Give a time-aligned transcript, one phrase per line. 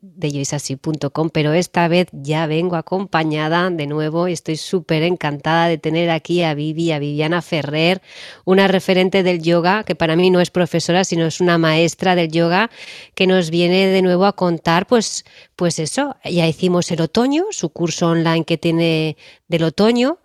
[0.00, 5.76] de joyceasí.com, pero esta vez ya vengo acompañada de nuevo y estoy súper encantada de
[5.76, 8.00] tener aquí a Vivi, a Viviana Ferrer,
[8.44, 12.30] una referente del yoga, que para mí no es profesora, sino es una maestra del
[12.30, 12.70] yoga,
[13.16, 15.24] que nos viene de nuevo a contar, pues,
[15.56, 19.16] pues eso, ya hicimos el otoño, su curso online que tiene
[19.48, 20.18] del otoño.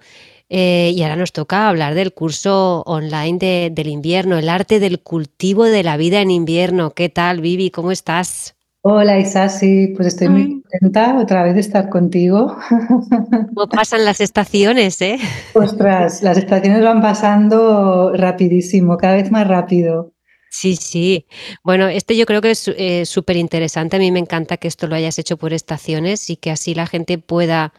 [0.50, 5.64] Eh, y ahora nos toca hablar del curso online del invierno, el arte del cultivo
[5.64, 6.92] de la vida en invierno.
[6.92, 7.72] ¿Qué tal, Vivi?
[7.72, 8.54] ¿Cómo estás?
[8.86, 12.58] Hola Isasi, pues estoy muy contenta otra vez de estar contigo.
[13.56, 15.18] ¿Cómo pasan las estaciones, eh?
[15.54, 20.12] Ostras, las estaciones van pasando rapidísimo, cada vez más rápido.
[20.50, 21.26] Sí, sí.
[21.64, 23.96] Bueno, este yo creo que es eh, súper interesante.
[23.96, 26.86] A mí me encanta que esto lo hayas hecho por estaciones y que así la
[26.86, 27.72] gente pueda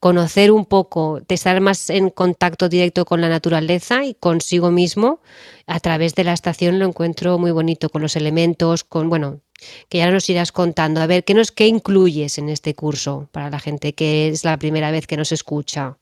[0.00, 5.20] conocer un poco, estar más en contacto directo con la naturaleza y consigo mismo
[5.66, 9.40] a través de la estación lo encuentro muy bonito con los elementos, con bueno,
[9.88, 11.00] que ya nos irás contando.
[11.00, 14.58] A ver, ¿qué nos qué incluyes en este curso para la gente que es la
[14.58, 15.96] primera vez que nos escucha?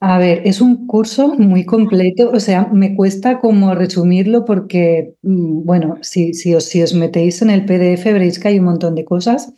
[0.00, 5.64] A ver, es un curso muy completo, o sea, me cuesta como resumirlo porque, mm,
[5.64, 8.94] bueno, si, si, os, si os metéis en el PDF veréis que hay un montón
[8.94, 9.54] de cosas.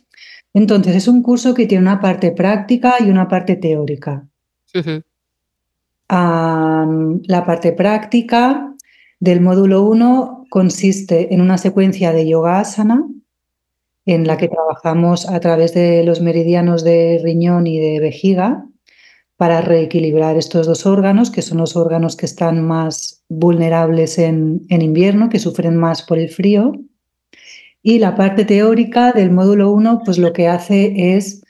[0.53, 4.27] Entonces, es un curso que tiene una parte práctica y una parte teórica.
[6.09, 8.73] la parte práctica
[9.19, 13.05] del módulo 1 consiste en una secuencia de yoga asana
[14.07, 18.65] en la que trabajamos a través de los meridianos de riñón y de vejiga
[19.35, 25.29] para reequilibrar estos dos órganos, que son los órganos que están más vulnerables en, invierno,
[25.29, 26.71] que sufren más por el frío.
[27.83, 31.43] Y la parte teórica del módulo 1, pues lo que hace es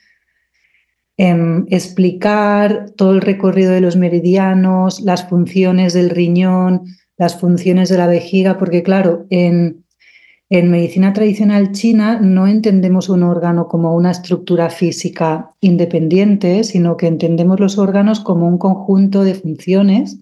[1.16, 7.98] em, explicar todo el recorrido de los meridianos, las funciones del riñón, las funciones de
[7.98, 9.84] la vejiga, porque claro, en,
[10.50, 17.06] en medicina tradicional china no entendemos un órgano como una estructura física independiente, sino que
[17.06, 20.20] entendemos los órganos como un conjunto de funciones,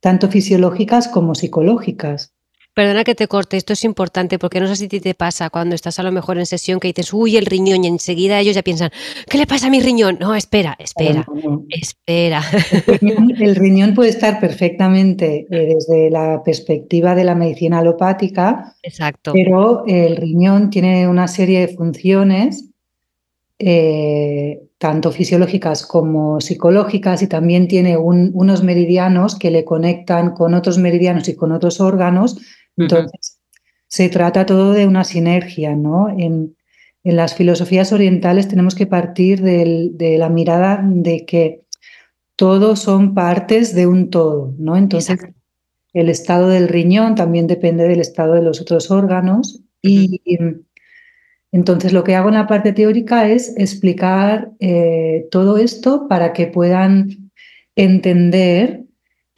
[0.00, 2.35] tanto fisiológicas como psicológicas.
[2.76, 5.98] Perdona que te corte, esto es importante porque no sé si te pasa cuando estás
[5.98, 8.90] a lo mejor en sesión que dices, uy, el riñón, y enseguida ellos ya piensan,
[9.30, 10.18] ¿qué le pasa a mi riñón?
[10.20, 11.26] No, espera, espera,
[11.70, 12.42] espera.
[13.40, 19.32] El riñón, puede estar perfectamente eh, desde la perspectiva de la medicina alopática, Exacto.
[19.32, 22.72] pero el riñón tiene una serie de funciones,
[23.58, 30.76] eh, tanto fisiológicas como psicológicas, y también tiene unos meridianos que le conectan con otros
[30.76, 32.36] meridianos y con otros órganos
[32.76, 33.38] entonces,
[33.88, 36.08] se trata todo de una sinergia, ¿no?
[36.08, 36.56] En,
[37.04, 41.66] las filosofías orientales tenemos que partir de la mirada de que
[42.36, 44.76] todos son partes de un todo, ¿no?
[44.76, 45.18] Entonces,
[45.94, 50.20] el estado del riñón también depende del estado de los otros órganos y
[51.52, 56.48] entonces lo que hago en la parte teórica es explicar eh, todo esto para que
[56.48, 57.30] puedan
[57.76, 58.84] entender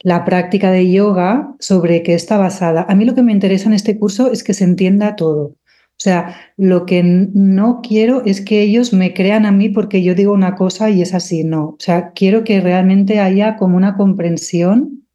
[0.01, 2.85] la práctica de yoga sobre qué está basada.
[2.87, 5.55] A mí lo que me interesa en este curso es que se entienda todo.
[5.99, 10.15] O sea, lo que no quiero es que ellos me crean a mí porque yo
[10.15, 11.71] digo una cosa y es así, no.
[11.71, 15.05] O sea, quiero que realmente haya como una comprensión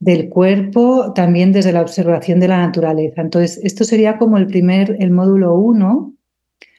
[0.00, 3.20] del cuerpo también desde la observación de la naturaleza.
[3.20, 6.14] Entonces, esto sería como el primer, el módulo uno,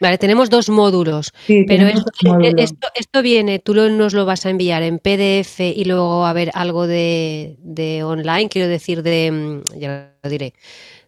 [0.01, 2.53] Vale, tenemos dos módulos, pero eh,
[2.95, 6.88] esto, viene, tú nos lo vas a enviar en PDF y luego a ver algo
[6.88, 10.53] de, online, quiero decir, de, mm, ya lo diré,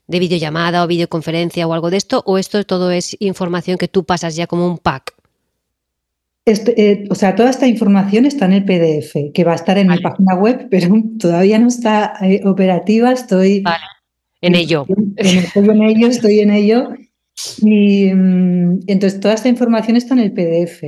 [0.08, 4.04] de videollamada o videoconferencia o algo de esto, o esto todo es información que tú
[4.04, 5.14] pasas ya como un pack.
[6.46, 9.88] Eh, o sea, toda esta información está en el PDF, que va a estar en
[9.88, 13.12] mi página web, pero todavía no está eh, operativa.
[13.12, 13.64] Estoy
[14.42, 14.86] en ello.
[15.16, 16.90] estoy en ello, estoy en ello.
[17.62, 20.84] Y mm, entonces toda esta información está en el PDF.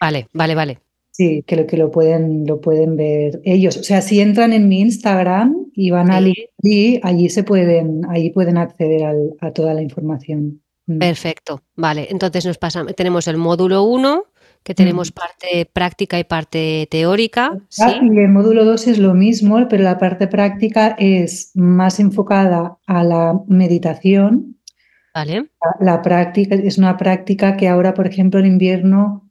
[0.00, 0.78] Vale, vale, vale.
[1.10, 3.76] Sí, que lo, que lo pueden, lo pueden ver ellos.
[3.76, 8.30] O sea, si entran en mi Instagram y van a allí, allí se pueden, allí
[8.30, 9.02] pueden acceder
[9.40, 10.60] a toda la información.
[10.86, 10.98] Mm.
[10.98, 12.08] Perfecto, vale.
[12.10, 14.24] Entonces nos pasa, tenemos el módulo 1,
[14.64, 15.14] que tenemos mm.
[15.14, 17.58] parte práctica y parte teórica.
[17.68, 17.84] ¿sí?
[18.02, 23.04] Y el módulo 2 es lo mismo, pero la parte práctica es más enfocada a
[23.04, 24.56] la meditación
[25.80, 29.30] la, práctica es una práctica que ahora, por ejemplo, en invierno,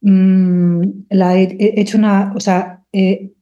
[0.00, 3.36] mm, la he, hecho una, o sea, he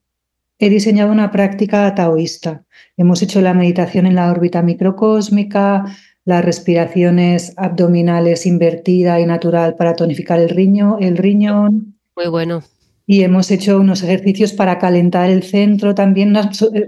[0.58, 2.64] he diseñado una práctica taoísta.
[2.96, 5.84] Hemos hecho la meditación en la órbita microcósmica,
[6.24, 11.98] las respiraciones abdominales invertida y natural para tonificar el, riño, el riñón.
[12.16, 12.62] Muy bueno.
[13.06, 16.34] Y hemos hecho unos ejercicios para calentar el centro, también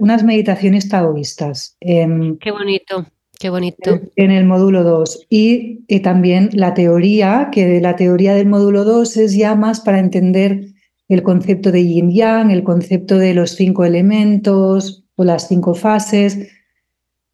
[0.00, 1.76] unas, meditaciones taoístas.
[1.80, 3.04] Em, Qué bonito.
[3.38, 4.00] Qué bonito.
[4.16, 5.26] En el módulo 2.
[5.28, 10.68] Y, también la teoría, que la teoría del módulo 2 es ya más para entender
[11.08, 16.48] el concepto de yin yang, el concepto de los cinco elementos o las cinco fases,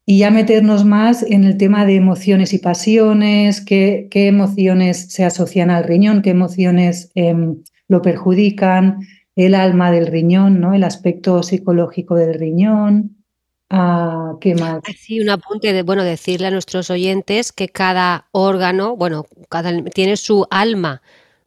[0.05, 5.23] y ya meternos más en el tema de emociones y pasiones, qué, qué emociones se
[5.23, 8.99] asocian al riñón, qué emociones em, lo perjudican,
[9.35, 10.73] el alma del riñón, ¿no?
[10.73, 13.22] el aspecto psicológico del riñón.
[13.69, 14.55] Ah, ¿Qué?
[14.97, 20.17] Sí, un apunte de, bueno, decirle a nuestros oyentes que cada órgano, bueno, cada, tiene
[20.17, 21.01] su alma,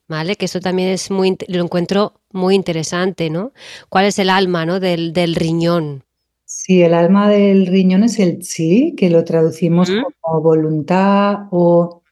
[0.08, 0.36] ¿vale?
[0.36, 3.52] Que eso también es muy, lo encuentro muy interesante, ¿no?
[3.88, 4.80] ¿Cuál es el alma, ¿no?
[4.80, 6.04] Del, del riñón.
[6.44, 9.90] Sí, el alma del riñón es el chi, que lo traducimos
[10.20, 12.02] como voluntad o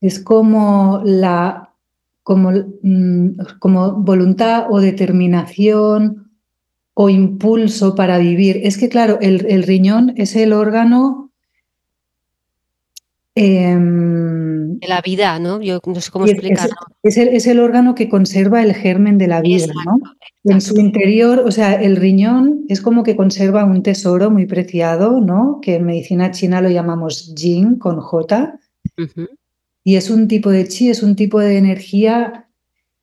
[0.00, 1.72] es como la
[2.22, 6.21] como, mm, como voluntad o determinación
[6.94, 8.60] o impulso para vivir.
[8.64, 11.30] Es que, claro, el, riñón es el órgano...
[13.34, 15.62] Em, de la vida, ¿no?
[15.62, 16.74] Yo no sé cómo explicarlo.
[17.02, 19.96] Es, el, órgano que conserva el germen de la vida, ¿no?
[20.44, 25.20] En su interior, o sea, el riñón es como que conserva un tesoro muy preciado,
[25.20, 25.60] ¿no?
[25.62, 28.58] Que en medicina china lo llamamos yin con J.
[29.84, 32.48] Y es un tipo de chi, es un tipo de energía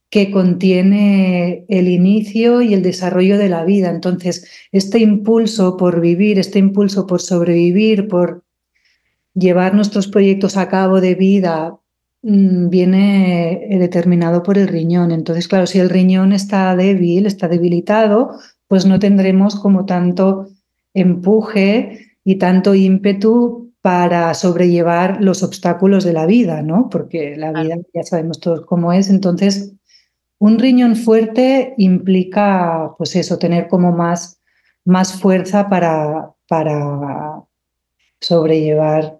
[0.09, 3.89] que contiene el inicio y el desarrollo de la vida.
[3.89, 8.43] Entonces, este impulso por vivir, este impulso por sobrevivir, por
[9.35, 11.77] llevar nuestros proyectos a cabo de vida,
[12.23, 15.11] mm, viene determinado por el riñón.
[15.11, 18.31] Entonces, claro, si el riñón está débil, está debilitado,
[18.67, 20.47] pues no tendremos como tanto
[20.93, 26.89] empuje y tanto ímpetu para sobrellevar los obstáculos de la vida, ¿no?
[26.89, 29.09] Porque la vida ya sabemos todos cómo es.
[29.09, 29.73] Entonces,
[30.39, 34.41] un riñón fuerte implica, pues eso, tener como más,
[34.85, 37.43] más fuerza para, para
[38.21, 39.19] sobrellevar.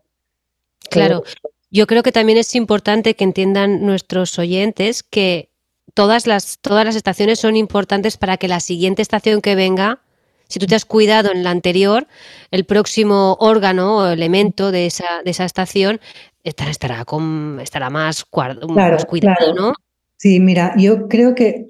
[0.90, 1.24] Claro,
[1.70, 5.50] yo creo que también es importante que entiendan nuestros oyentes que
[5.94, 10.00] todas las, todas las estaciones son importantes para que la siguiente estación que venga,
[10.48, 12.08] si tú te has cuidado en la anterior,
[12.50, 16.00] el próximo órgano o elemento de esa, de esa estación
[16.46, 18.26] estará, estará, con, estará más,
[18.70, 19.74] más cuidado, ¿no?
[20.20, 21.68] Sí, mira, yo creo que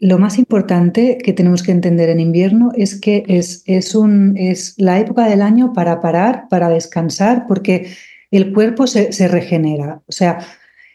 [0.00, 4.74] lo más importante que tenemos que entender en invierno es que es, es, un, es
[4.76, 7.92] la época del año para parar, para descansar, porque
[8.32, 10.02] el cuerpo se, se regenera.
[10.08, 10.40] O sea,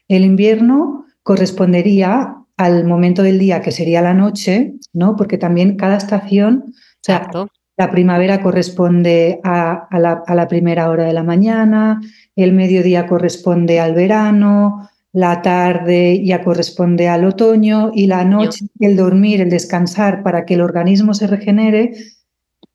[0.09, 5.15] el invierno correspondería al momento del día que sería la noche, ¿no?
[5.15, 7.29] Porque también cada estación, o sea,
[7.77, 12.01] la primavera corresponde a, la, a, la, primera hora de la mañana,
[12.35, 18.95] el mediodía corresponde al verano, la tarde ya corresponde al otoño y la noche, el
[18.95, 21.95] dormir, el descansar para que el organismo se regenere,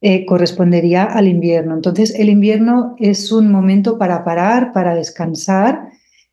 [0.01, 1.73] eh, correspondería al invierno.
[1.77, 5.91] Entonces, el invierno es un momento para parar, para descansar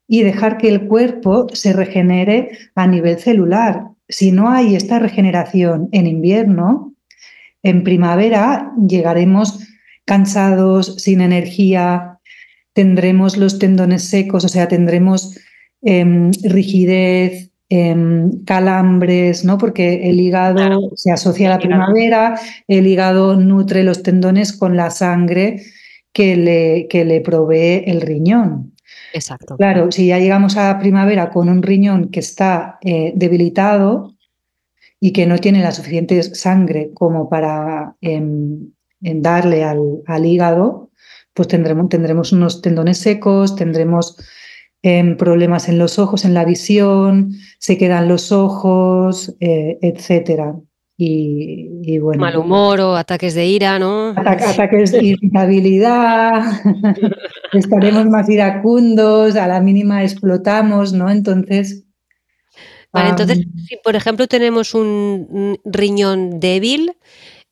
[0.07, 3.83] y dejar que el cuerpo se regenere a nivel celular.
[4.07, 6.95] Si no hay esta regeneración en invierno,
[7.61, 9.59] en primavera llegaremos
[10.05, 12.17] cansados, sin energía,
[12.73, 15.37] tendremos los tendones secos, o sea, tendremos
[15.81, 19.57] Em, rigidez, em, calambres, ¿no?
[19.57, 24.89] Porque el hígado se asocia a la primavera, el hígado nutre los tendones con la
[24.89, 25.61] sangre
[26.11, 28.73] que le, que le provee el riñón.
[29.13, 29.55] Exacto.
[29.55, 34.15] Claro, si ya llegamos a primavera con un riñón que está eh, debilitado
[34.99, 40.89] y que no tiene la suficiente sangre como para em, darle al, al, hígado,
[41.33, 44.17] pues tendremos, tendremos unos tendones secos, tendremos
[45.17, 50.55] problemas en los ojos, en la visión, se quedan los ojos, eh, etcétera.
[51.01, 52.19] Y, bueno.
[52.19, 54.09] Mal humor o ataques de ira, ¿no?
[54.09, 56.43] ataques de irritabilidad,
[57.53, 61.09] estaremos más iracundos, a la mínima explotamos, ¿no?
[61.09, 61.85] Entonces.
[62.91, 66.97] Vale, entonces, si por ejemplo tenemos un riñón débil,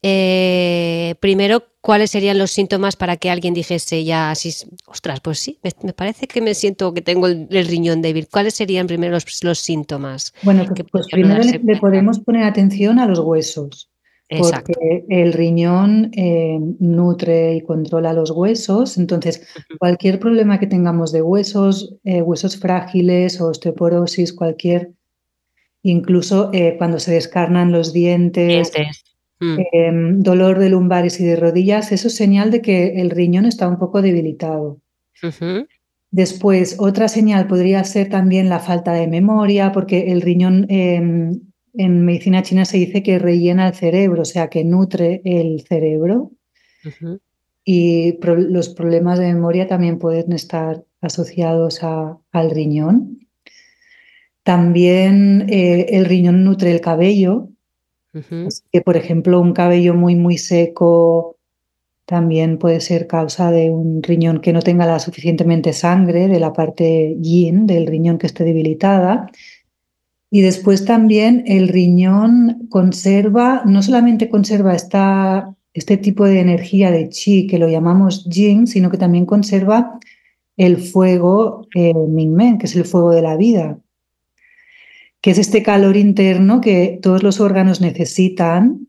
[0.03, 4.53] eh, primero, ¿cuáles serían los síntomas para que alguien dijese ya así,
[4.87, 8.27] ostras, pues sí, me, parece que me siento que tengo el, riñón débil?
[8.29, 10.33] ¿Cuáles serían primero los, síntomas?
[10.43, 13.89] Bueno, pues, primero le, podemos poner atención a los huesos.
[14.29, 19.47] Porque el riñón eh, nutre y controla los huesos, entonces
[19.79, 24.91] cualquier problema que tengamos de huesos, eh, huesos frágiles, osteoporosis, cualquier,
[25.83, 28.73] incluso cuando se descarnan los dientes,
[29.39, 29.57] mm.
[29.71, 33.67] em, dolor de lumbares y de rodillas, eso es señal de que el riñón está
[33.67, 34.79] un poco debilitado.
[36.11, 41.41] Después, otra señal podría ser también la falta de memoria, porque el riñón em,
[41.73, 46.31] en medicina china se dice que rellena el cerebro, o sea, que nutre el cerebro.
[47.63, 53.27] Y los problemas de memoria también pueden estar asociados al riñón.
[54.43, 57.49] También eh, el riñón nutre el cabello,
[58.71, 61.37] que por ejemplo un cabello muy muy seco
[62.05, 66.53] también puede ser causa de un riñón que no tenga la suficientemente sangre de la
[66.53, 69.29] parte yin del riñón que esté debilitada.
[70.31, 77.09] Y después también el riñón conserva, no solamente conserva esta, este tipo de energía de
[77.09, 79.99] chi que lo llamamos yin, sino que también conserva
[80.55, 83.79] el fuego eh, Mingmen, que es el fuego de la vida
[85.27, 88.87] que es este calor interno que todos los órganos necesitan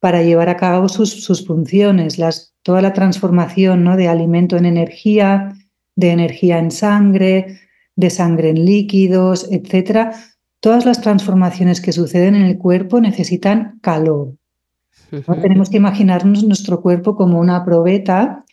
[0.00, 3.94] para llevar a cabo sus, funciones, las, toda la transformación ¿no?
[3.98, 5.52] de alimento en energía,
[5.94, 7.60] de energía en sangre,
[7.96, 10.14] de sangre en líquidos, etc.
[10.58, 14.32] Todas las transformaciones que suceden en el cuerpo necesitan calor.
[15.42, 18.46] Tenemos que imaginarnos nuestro cuerpo como una probeta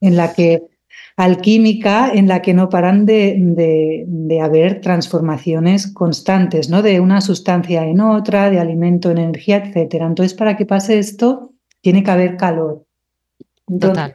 [0.00, 0.64] en la que
[1.16, 4.06] alquímica en la que no paran de,
[4.42, 6.82] haber transformaciones constantes, ¿no?
[6.82, 10.06] De una sustancia en otra, de alimento en energía, etcétera.
[10.06, 12.84] Entonces, para que pase esto, tiene que haber calor.
[13.78, 14.14] Total.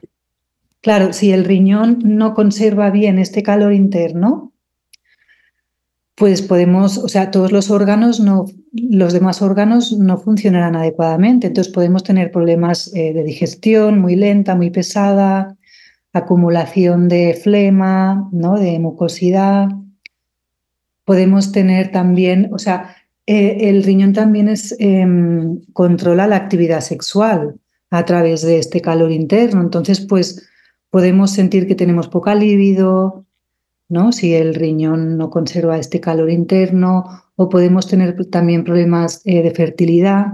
[0.81, 4.53] Claro, si el riñón no conserva bien este calor interno,
[6.15, 11.47] pues podemos, o sea, todos los órganos no, los demás órganos no funcionarán adecuadamente.
[11.47, 15.56] Entonces podemos tener problemas eh, de digestión muy lenta, muy pesada,
[16.17, 18.57] acumulación de flema, ¿no?
[18.57, 19.69] de mucosidad.
[21.05, 22.95] Podemos tener también, o sea,
[23.25, 27.59] eh, el riñón también es, em, controla la actividad sexual
[27.89, 29.61] a través de este calor interno.
[29.61, 30.47] Entonces, pues
[30.89, 33.25] podemos sentir que tenemos poca libido,
[33.89, 34.11] ¿no?
[34.11, 37.05] Si el riñón no conserva este calor interno,
[37.35, 40.25] o podemos tener también problemas eh, de fertilidad.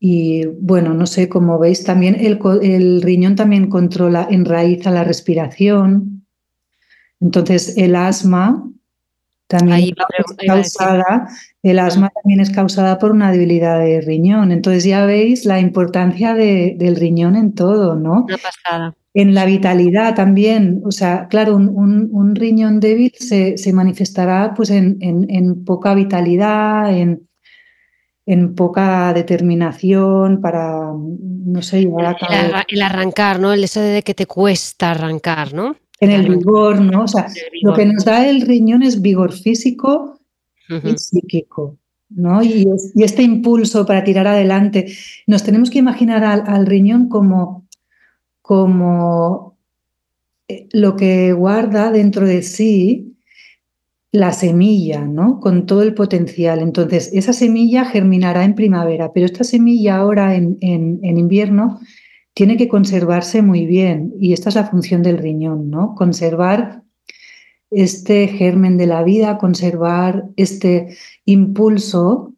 [0.00, 6.24] Y bueno, no sé, como veis, también el, riñón también controla, enraiza la respiración.
[7.20, 8.64] Entonces, el asma
[9.48, 11.28] también es causada,
[11.62, 14.52] el asma también es causada por una debilidad de riñón.
[14.52, 18.26] Entonces ya veis la importancia del riñón en todo, ¿no?
[18.28, 18.94] Una pasada.
[19.14, 25.64] En la vitalidad también, o sea, claro, un, riñón débil se, manifestará pues en, en
[25.64, 27.27] poca vitalidad, en,
[28.28, 32.62] en poca determinación para, no sé, llevar a cabo.
[32.68, 33.54] El, arrancar, ¿no?
[33.54, 35.76] El eso de que te cuesta arrancar, ¿no?
[35.98, 37.04] En el vigor, ¿no?
[37.04, 37.28] O sea,
[37.62, 40.20] lo que nos da el riñón es vigor físico
[40.68, 41.78] y psíquico,
[42.10, 42.42] ¿no?
[42.42, 44.92] Y, este impulso para tirar adelante.
[45.26, 47.66] Nos tenemos que imaginar al, riñón como,
[48.42, 49.56] como
[50.48, 53.17] eh, lo que guarda dentro de sí
[54.12, 55.38] la semilla, ¿no?
[55.40, 56.60] Con todo el potencial.
[56.60, 61.80] Entonces, esa semilla germinará en primavera, pero esta semilla ahora en, en, invierno
[62.34, 65.94] tiene que conservarse muy bien y esta es la función del riñón, ¿no?
[65.94, 66.82] Conservar
[67.70, 70.96] este germen de la vida, conservar este
[71.26, 72.32] impulso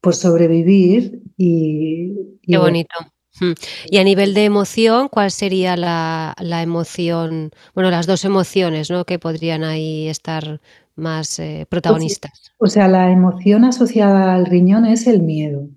[0.00, 2.14] por sobrevivir y...
[2.42, 2.96] Qué bonito.
[3.38, 3.52] Hmm.
[3.90, 9.04] Y a nivel de emoción, ¿cuál sería la, la, emoción, bueno, las dos emociones ¿no?
[9.04, 10.60] que podrían ahí estar
[10.96, 12.52] más eh, protagonistas.
[12.58, 15.68] O sea, la emoción asociada al riñón es el miedo.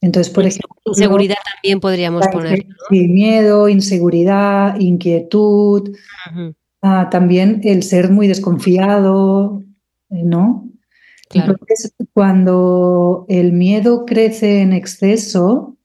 [0.00, 0.70] Entonces, por ejemplo.
[0.86, 2.66] Inseguridad también podríamos poner.
[2.88, 5.96] Sí, miedo, inseguridad, inquietud.
[6.80, 9.62] Ah, también el ser muy desconfiado,
[10.08, 10.66] ¿no?
[11.32, 15.76] Entonces, cuando el miedo crece en exceso,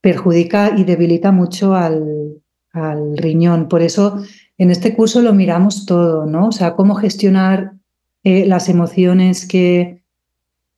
[0.00, 3.68] perjudica y debilita mucho al, al riñón.
[3.68, 4.22] Por eso
[4.58, 6.48] en este curso lo miramos todo, ¿no?
[6.48, 7.72] O sea, cómo gestionar
[8.24, 10.02] eh, las emociones que,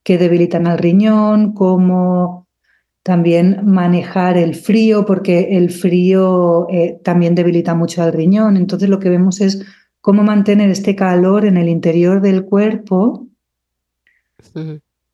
[0.02, 2.46] que debilitan al riñón, cómo
[3.02, 8.56] también manejar el frío, porque el frío eh, también debilita mucho al riñón.
[8.56, 9.64] Entonces lo que vemos es
[10.00, 13.28] cómo mantener este calor en el interior del cuerpo,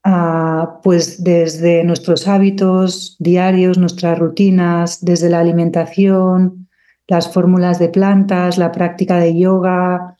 [0.02, 6.63] ah, pues desde nuestros hábitos diarios, nuestras rutinas, desde la alimentación,
[7.06, 10.16] las fórmulas de plantas, la práctica de yoga,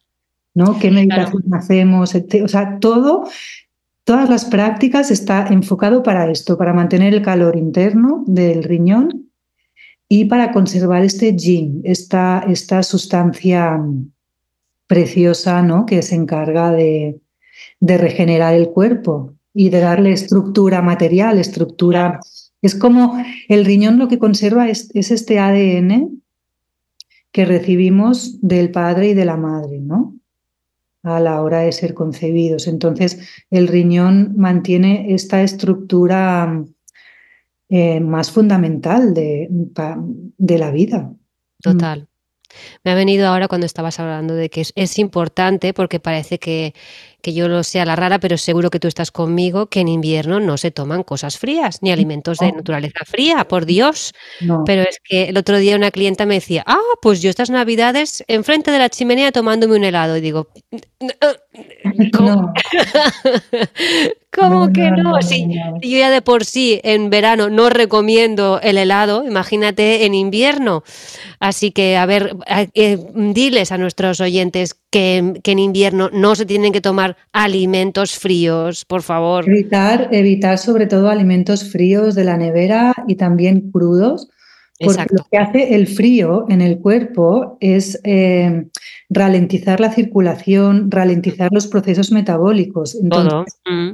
[0.54, 0.78] ¿no?
[0.78, 2.14] ¿Qué meditación hacemos?
[2.14, 3.28] O sea, todo,
[4.04, 9.30] todas las prácticas está enfocado para esto, para mantener el calor interno del riñón
[10.08, 13.80] y para conservar este yin, esta, esta sustancia
[14.86, 15.86] preciosa, ¿no?
[15.86, 17.20] Que se encarga de,
[17.80, 22.20] de regenerar el cuerpo y de darle estructura material, estructura.
[22.60, 23.16] Es como
[23.48, 26.22] el riñón lo que conserva es, es este ADN
[27.34, 30.14] que recibimos del padre y de la madre, ¿no?
[31.02, 32.68] A la hora de ser concebidos.
[32.68, 33.18] Entonces,
[33.50, 36.64] el riñón mantiene esta estructura
[37.68, 41.12] eh, más fundamental de, de la vida.
[41.60, 42.06] Total.
[42.84, 46.72] Me ha venido ahora cuando estabas hablando de que es, importante porque parece que,
[47.24, 50.38] que, yo lo sea la rara, pero seguro que tú estás conmigo que en invierno
[50.38, 54.12] no se toman cosas frías ni alimentos de naturaleza fría, por Dios.
[54.66, 58.22] Pero es que el otro día una clienta me decía, ah, pues yo estas navidades
[58.28, 60.48] enfrente de la chimenea tomándome un helado y digo,
[62.12, 62.52] ¿cómo,
[64.34, 65.20] ¿Cómo que no?
[65.22, 70.82] Si yo ya de por sí en verano no recomiendo el helado, imagínate en invierno.
[71.38, 72.36] Así que, a ver,
[72.74, 78.84] eh, diles a nuestros oyentes que, en invierno no se tienen que tomar alimentos fríos,
[78.84, 79.48] por favor.
[79.48, 84.28] Evitar, evitar sobre todo alimentos fríos de la nevera y también crudos.
[84.80, 88.66] Porque lo que hace el frío en el cuerpo es eh,
[89.08, 92.96] ralentizar la circulación, ralentizar los procesos metabólicos.
[92.96, 93.90] Entonces, mm.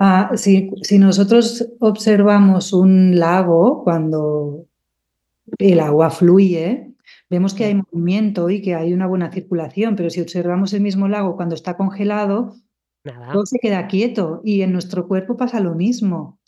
[0.00, 4.66] ah, si, si, nosotros observamos un lago cuando
[5.58, 6.89] el agua fluye,
[7.30, 11.08] vemos que hay movimiento y que hay una buena circulación, pero si observamos el mismo
[11.08, 12.56] lago cuando está congelado,
[13.32, 16.38] todo se queda quieto y en nuestro cuerpo pasa lo mismo.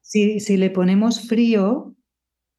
[0.00, 1.94] Si, si, le ponemos frío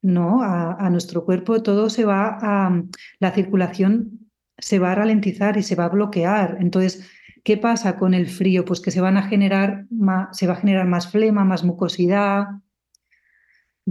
[0.04, 0.44] ¿no?
[0.44, 2.84] A, nuestro cuerpo, todo se va a,
[3.20, 6.58] la circulación se va a ralentizar y se va a bloquear.
[6.60, 7.10] Entonces,
[7.44, 8.66] ¿qué pasa con el frío?
[8.66, 12.48] Pues que se van a generar más, se va a generar más flema, más mucosidad,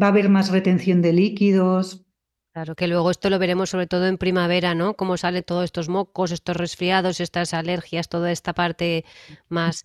[0.00, 2.01] va a haber más retención de líquidos.
[2.52, 4.94] Claro, que luego esto lo veremos sobre todo en primavera, ¿no?
[4.94, 9.06] Cómo salen todos estos mocos, estos resfriados, estas alergias, toda esta parte
[9.48, 9.84] más.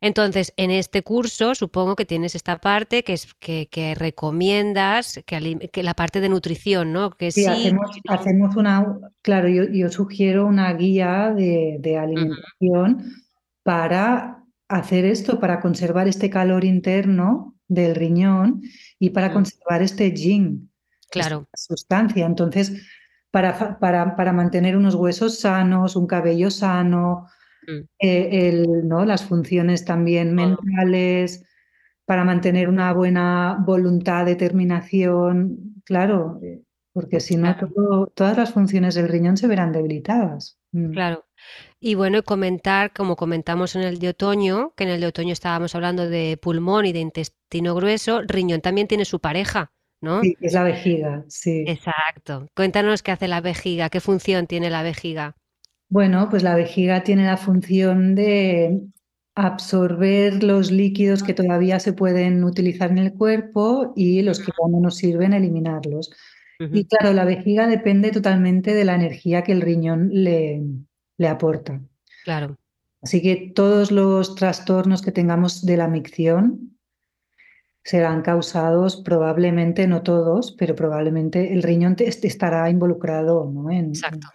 [0.00, 5.94] Entonces, en este curso supongo que tienes esta parte que es que, recomiendas, que, la
[5.94, 7.10] parte de nutrición, ¿no?
[7.10, 13.12] Que sí, Hacemos, una, claro, yo, sugiero una guía de, alimentación
[13.62, 18.62] para hacer esto, para conservar este calor interno del riñón
[18.98, 20.70] y para conservar este yin,
[21.10, 21.48] claro.
[21.54, 22.26] sustancia.
[22.26, 22.86] Entonces,
[23.30, 27.26] para, para, para, mantener unos huesos sanos, un cabello sano,
[27.66, 27.80] mm.
[27.98, 29.04] eh, el, ¿no?
[29.04, 31.44] las funciones también mentales,
[32.06, 36.62] para mantener una buena voluntad, determinación, claro, eh,
[36.92, 37.56] porque si no,
[38.14, 40.58] todas las funciones del riñón se verán debilitadas.
[40.72, 40.92] Mm.
[40.92, 41.24] Claro.
[41.80, 45.74] Y bueno, comentar, como comentamos en el de otoño, que en el de otoño estábamos
[45.74, 49.72] hablando de pulmón y de intestino grueso, riñón también tiene su pareja,
[50.04, 50.20] ¿no?
[50.20, 51.64] Sí, es la vejiga, sí.
[51.66, 52.46] Exacto.
[52.54, 55.36] Cuéntanos qué hace la vejiga, qué función tiene la vejiga.
[55.88, 58.80] Bueno, pues la vejiga tiene la función de
[59.34, 64.68] absorber los líquidos que todavía se pueden utilizar en el cuerpo y los que ya
[64.70, 66.12] no nos sirven, eliminarlos.
[66.58, 70.62] Y claro, la vejiga depende totalmente de la energía que el riñón le,
[71.16, 71.80] le aporta.
[72.22, 72.56] Claro.
[73.02, 76.73] Así que todos los trastornos que tengamos de la micción
[77.84, 83.70] serán causados probablemente, no todos, pero probablemente el riñón estará involucrado ¿no?
[83.70, 84.28] en, Exacto.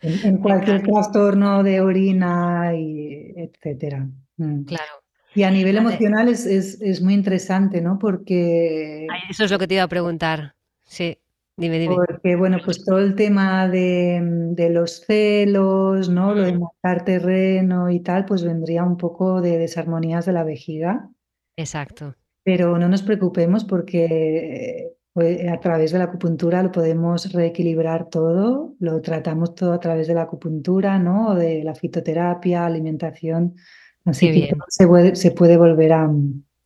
[0.00, 4.08] En, cualquier trastorno de orina, y etcétera.
[4.36, 4.62] Mm.
[4.62, 4.92] Claro.
[5.34, 7.98] Y a nivel emocional es, es, muy interesante, ¿no?
[7.98, 9.06] Porque...
[9.28, 10.54] Eso es lo que te iba a preguntar.
[10.84, 11.18] Sí.
[11.58, 16.32] Porque, bueno, pues todo el tema de, los celos, ¿no?
[16.32, 21.10] Lo de marcar terreno y tal, pues vendría un poco de desarmonías de la vejiga.
[21.58, 22.14] Exacto.
[22.44, 28.74] Pero no nos preocupemos porque pues, a través de la acupuntura lo podemos reequilibrar todo,
[28.78, 31.30] lo tratamos todo a través de la acupuntura, ¿no?
[31.30, 33.56] O de la fitoterapia, alimentación.
[34.04, 36.08] Así que Se, puede, se puede volver a,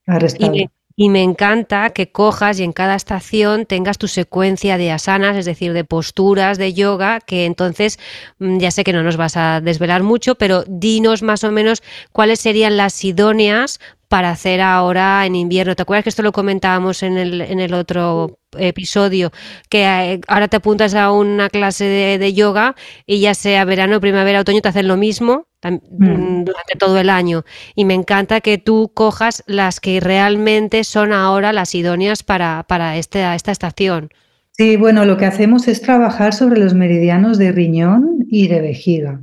[0.07, 0.71] a restaurar.
[0.95, 5.47] Y me encanta que cojas y en cada estación tengas tu secuencia de asanas, es
[5.47, 7.99] decir, de posturas de yoga, que entonces
[8.39, 11.83] mm, ya sé que no nos vas a desvelar mucho, pero dinos más o menos
[12.13, 13.81] cuáles serían las idóneas
[14.12, 15.75] para hacer ahora en invierno.
[15.75, 19.31] ¿Te acuerdas que esto lo comentábamos en el, en el otro episodio?
[19.70, 22.75] Que eh, ahora te apuntas a una clase de, yoga
[23.07, 25.77] y ya sea verano, primavera, otoño, te hacen lo mismo mm.
[26.05, 27.44] Mm, durante todo el año.
[27.75, 32.98] Y me encanta que tú cojas las que realmente son ahora las idóneas para, para
[32.98, 34.11] este, esta estación.
[34.51, 39.22] Sí, bueno, lo que hacemos es trabajar sobre los meridianos de riñón y de vejiga.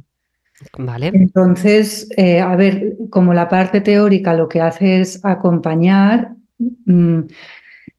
[0.77, 1.11] Vale.
[1.13, 7.21] Entonces, eh, a ver, como la parte teórica lo que hace es acompañar, mm,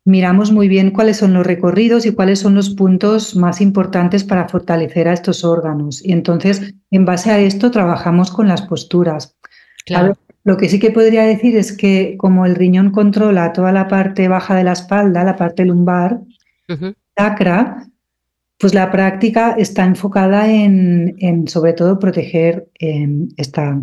[0.05, 4.49] miramos muy bien cuáles son los recorridos y cuáles son los puntos más importantes para
[4.49, 6.05] fortalecer a estos órganos.
[6.05, 9.37] Y entonces, en base a esto, trabajamos con las posturas.
[10.45, 14.29] lo que sí que podría decir es que como el riñón controla toda la parte
[14.29, 16.21] baja de la espalda, la parte lumbar,
[17.17, 17.90] sacra,
[18.61, 23.81] pues la práctica está enfocada en, sobre todo proteger em, esta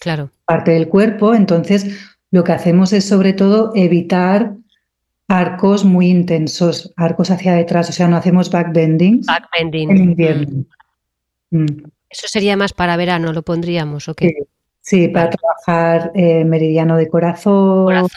[0.00, 0.30] claro.
[0.44, 1.36] parte del cuerpo.
[1.36, 1.86] Entonces,
[2.32, 4.54] lo que hacemos es sobre todo evitar
[5.28, 9.90] arcos muy intensos, arcos hacia detrás, o sea, no hacemos backbending, backbending.
[9.90, 10.64] en invierno.
[11.50, 11.62] Mm.
[11.62, 11.82] Mm.
[12.10, 14.22] Eso sería más para verano, lo pondríamos, ¿ok?
[14.80, 18.08] Sí, para trabajar eh, meridiano de corazón,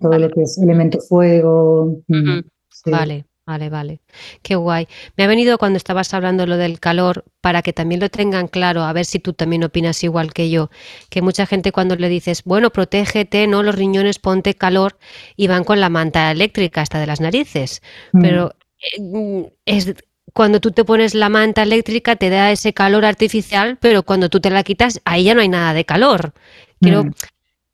[0.00, 2.00] todo lo que es elemento fuego.
[2.08, 2.40] Mm,
[2.86, 3.26] vale.
[3.46, 4.00] Vale, vale.
[4.42, 4.88] Qué guay.
[5.16, 8.82] Me ha venido cuando estabas hablando lo del calor para que también lo tengan claro,
[8.82, 10.68] a ver si tú también opinas igual que yo,
[11.10, 14.98] que mucha gente cuando le dices, bueno, protégete, no los riñones, ponte calor
[15.36, 17.82] y van con la manta eléctrica hasta de las narices.
[18.12, 18.20] Mm.
[18.20, 19.94] Pero eh, es
[20.32, 24.40] cuando tú te pones la manta eléctrica te da ese calor artificial, pero cuando tú
[24.40, 26.32] te la quitas ahí ya no hay nada de calor.
[26.80, 27.10] Quiero mm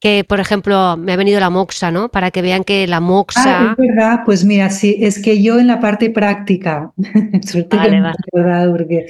[0.03, 2.09] que, por ejemplo, me ha venido la moxa, ¿no?
[2.09, 3.71] Para que vean que la moxa...
[3.71, 6.91] Ah, es verdad, pues mira, sí, es que yo en la parte práctica,
[7.71, 9.07] vale, porque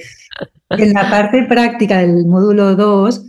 [0.69, 3.25] en la parte práctica del módulo 2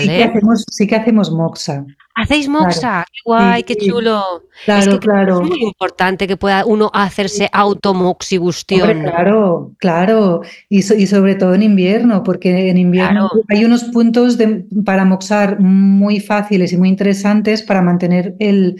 [0.00, 1.84] sí, que hacemos, sí que hacemos moxa.
[2.14, 3.04] ¿Hacéis moxa?
[3.10, 4.44] Qué guay, qué chulo.
[4.64, 5.42] Claro, claro.
[5.42, 9.00] Es muy importante que pueda uno hacerse automoxibustión.
[9.00, 10.42] claro, claro.
[10.68, 14.36] Y, sobre todo en invierno, porque en invierno hay unos puntos
[14.84, 18.76] para moxar muy fáciles y muy interesantes para mantener el,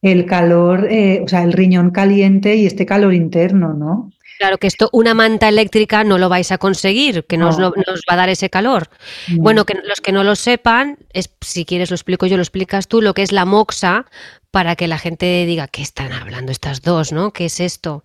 [0.00, 4.11] el calor, eh, o sea, el riñón caliente y este calor interno, ¿no?
[4.42, 7.72] Claro que esto, una manta eléctrica no lo vais a conseguir, que nos, va
[8.08, 8.88] a dar ese calor.
[9.36, 12.88] Bueno, que los que no lo sepan, es, si quieres lo explico yo, lo explicas
[12.88, 14.06] tú, lo que es la moxa,
[14.50, 17.32] para que la gente diga, ¿qué están hablando estas dos, no?
[17.32, 18.02] ¿Qué es esto?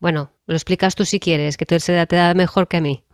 [0.00, 3.04] Bueno, lo explicas tú si quieres, que tú te da mejor que a mí.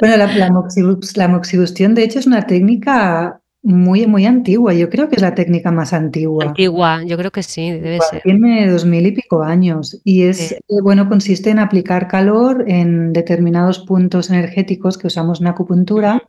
[0.00, 4.74] Bueno, la moxibustión, de hecho, es una técnica muy, muy antigua.
[4.74, 6.46] Yo creo que es la técnica más antigua.
[6.46, 8.22] Antigua, yo creo que sí, debe ser.
[8.22, 13.12] Tiene dos mil y pico años y es, eh, bueno, consiste en aplicar calor en
[13.12, 16.24] determinados puntos energéticos que usamos en acupuntura.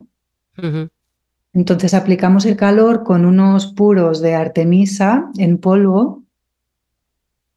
[1.52, 6.22] Entonces aplicamos el calor con unos puros de artemisa en polvo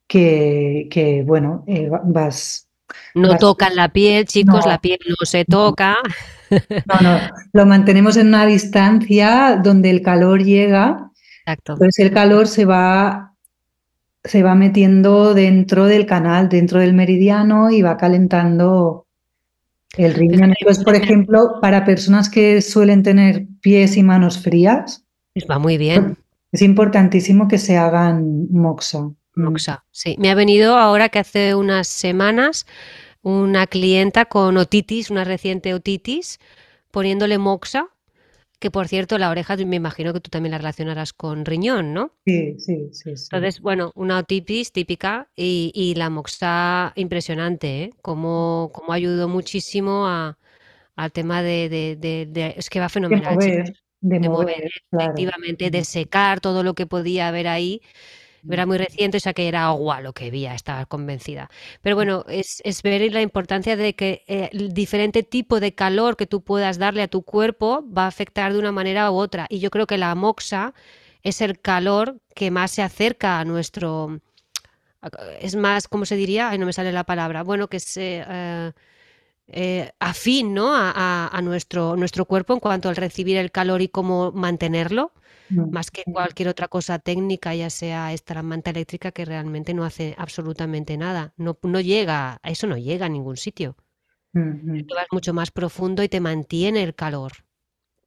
[0.07, 2.66] que, que bueno, eh, vas...
[3.13, 5.97] No tocan la piel, chicos, la piel no se toca.
[6.49, 7.19] No, no,
[7.51, 11.11] lo mantenemos en una distancia donde el calor llega.
[11.41, 11.73] Exacto.
[11.73, 13.33] Entonces el calor se va,
[14.23, 19.07] se va metiendo dentro del canal, dentro del meridiano y va calentando
[19.97, 20.53] el riñón.
[20.57, 25.03] Entonces, por ejemplo, para personas que suelen tener pies y manos frías,
[25.49, 26.17] va muy bien.
[26.51, 29.09] Es importantísimo que se hagan moxa.
[29.37, 30.15] Moxa, sí.
[30.19, 32.65] Me ha venido ahora que hace unas semanas
[33.21, 36.39] una clienta con otitis, una reciente otitis,
[36.91, 37.89] poniéndole moxa,
[38.59, 42.11] que por cierto la oreja me imagino que tú también la relacionarás con riñón, ¿no?
[42.25, 43.09] Sí, sí, sí.
[43.09, 47.89] Entonces, bueno, una otitis típica y, la moxa impresionante, ¿eh?
[48.01, 53.37] Como, como ayudó muchísimo al tema de, Es que va fenomenal.
[53.99, 57.81] De mover, efectivamente, de secar todo lo que podía haber ahí
[58.53, 61.49] era muy reciente, o sea que era agua lo que veía, estaba convencida.
[61.81, 66.27] Pero bueno, es, ver la importancia de que eh, el diferente tipo de calor que
[66.27, 69.47] tú puedas darle a tu cuerpo va a afectar de una manera u otra.
[69.49, 70.73] Y yo creo que la moxa
[71.23, 74.21] es el calor que más se acerca a nuestro...
[75.39, 76.49] Es más, ¿cómo se diría?
[76.49, 77.43] Ay, no me sale la palabra.
[77.43, 77.97] Bueno, que es...
[77.97, 78.71] Eh,
[79.47, 80.75] eh, afín ¿no?
[80.75, 85.13] A, a, nuestro, nuestro cuerpo en cuanto al recibir el calor y cómo mantenerlo.
[85.49, 89.85] Mm, más que cualquier otra cosa técnica, ya sea esta manta eléctrica que realmente no
[89.85, 91.33] hace absolutamente nada.
[91.37, 93.77] No, no llega, a eso no llega a ningún sitio.
[94.33, 97.31] vas mucho más profundo y te mantiene el calor.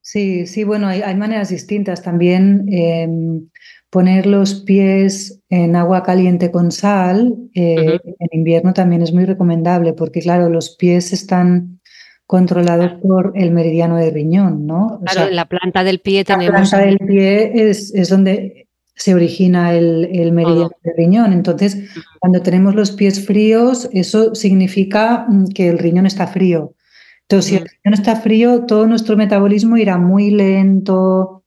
[0.02, 2.02] Sí, sí, bueno, hay, maneras distintas.
[2.02, 3.48] También em,
[3.90, 9.92] poner los pies en agua caliente con sal eh, en invierno también es muy recomendable
[9.92, 11.80] porque, claro, los pies están
[12.26, 15.00] controlado por el meridiano de riñón, ¿no?
[15.04, 16.46] claro, la planta del pie tenemos...
[16.46, 18.68] La planta del pie es, es donde
[19.00, 21.32] se origina el, meridiano de riñón.
[21.32, 26.74] Entonces, cuando tenemos los pies fríos, eso significa mm, que el riñón está frío.
[27.22, 31.39] Entonces, si el riñón está frío, todo nuestro metabolismo irá muy lento,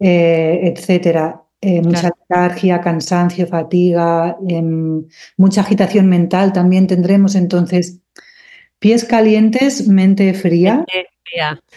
[0.00, 1.42] eh, etcétera.
[1.62, 5.04] Eh, mucha letargia, cansancio, fatiga, em,
[5.36, 7.34] mucha agitación mental también tendremos.
[7.34, 8.00] Entonces,
[8.80, 10.84] Pies calientes, mente fría.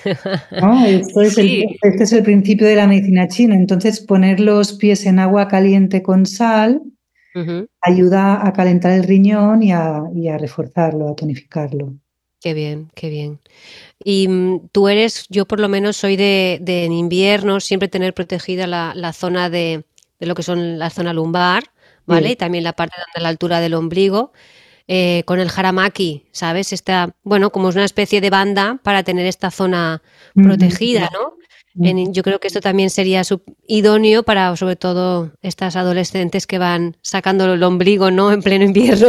[1.82, 3.56] este es el principio de la medicina china.
[3.56, 6.82] Entonces, poner los pies en agua caliente con sal
[7.82, 11.96] ayuda a calentar el riñón y a, reforzarlo, a tonificarlo.
[12.44, 13.40] Qué bien, qué bien.
[14.04, 18.14] Y mm, tú eres, yo por lo menos soy de, de en invierno siempre tener
[18.14, 19.86] protegida la, la zona de,
[20.20, 21.64] de, lo que son la zona lumbar,
[22.06, 22.28] ¿vale?
[22.28, 22.34] Sí.
[22.34, 24.34] Y también la parte de la altura del ombligo.
[24.90, 26.74] Eh, con el haramaki, ¿sabes?
[26.74, 30.02] Está, bueno, como es una especie de banda para tener esta zona
[30.34, 31.38] protegida, ¿no?
[31.82, 33.24] En, yo creo que esto también sería
[33.68, 38.32] idóneo para, sobre todo, estas adolescentes que van sacando el ombligo, ¿no?
[38.32, 39.08] En pleno invierno.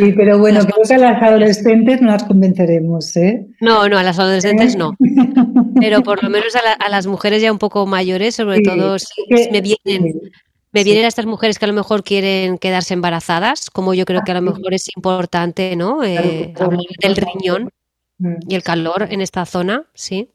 [0.00, 3.46] Sí, pero bueno, creo que a las adolescentes no las convenceremos, ¿eh?
[3.60, 4.78] No, no, a las adolescentes ¿Eh?
[4.78, 4.96] no.
[5.80, 8.62] Pero por lo menos a, la, a, las mujeres ya un poco mayores, sobre sí,
[8.64, 10.12] todo, si, si me vienen.
[10.12, 10.30] Sí.
[10.72, 11.08] Me vienen sí.
[11.08, 14.42] estas mujeres que a lo mejor quieren quedarse embarazadas, como yo creo que a lo
[14.42, 16.04] mejor es importante, ¿no?
[16.04, 17.70] Eh, hablar del riñón
[18.18, 18.34] mm.
[18.48, 20.30] y el calor en esta zona, sí.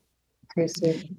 [0.56, 1.18] Sí, sí.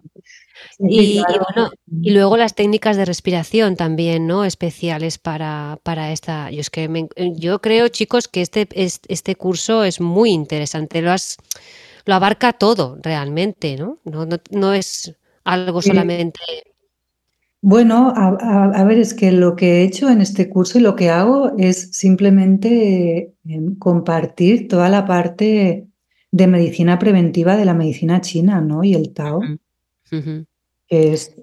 [0.79, 1.35] Y, claro.
[1.35, 1.71] y, bueno,
[2.03, 4.45] y luego las técnicas de respiración también, ¿no?
[4.45, 6.51] Especiales para, para esta.
[6.51, 11.03] Yo es que me, yo creo, chicos, que este, este curso es muy interesante.
[11.03, 11.37] Lo has,
[12.07, 13.99] lo abarca todo realmente, ¿no?
[14.05, 16.41] No, no, no es algo solamente.
[17.61, 20.83] Bueno, a, a, a, ver, es que lo que he hecho en este curso y
[20.83, 25.89] lo que hago es simplemente eh, compartir toda la parte
[26.31, 28.85] de medicina preventiva de la medicina china, ¿no?
[28.85, 29.59] Y el Tao, uh
[30.11, 30.47] -huh.
[30.87, 31.37] que es,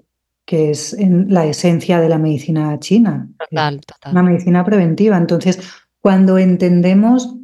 [0.44, 3.28] que es en la esencia de la medicina china.
[3.38, 4.12] Total, total.
[4.12, 5.16] Una medicina preventiva.
[5.16, 5.58] Entonces,
[6.00, 7.34] cuando entendemos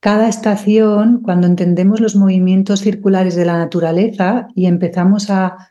[0.00, 5.70] cada estación, cuando entendemos los movimientos circulares de la naturaleza y empezamos a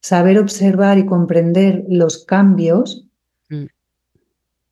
[0.00, 3.06] saber observar y comprender los cambios
[3.50, 3.64] mm.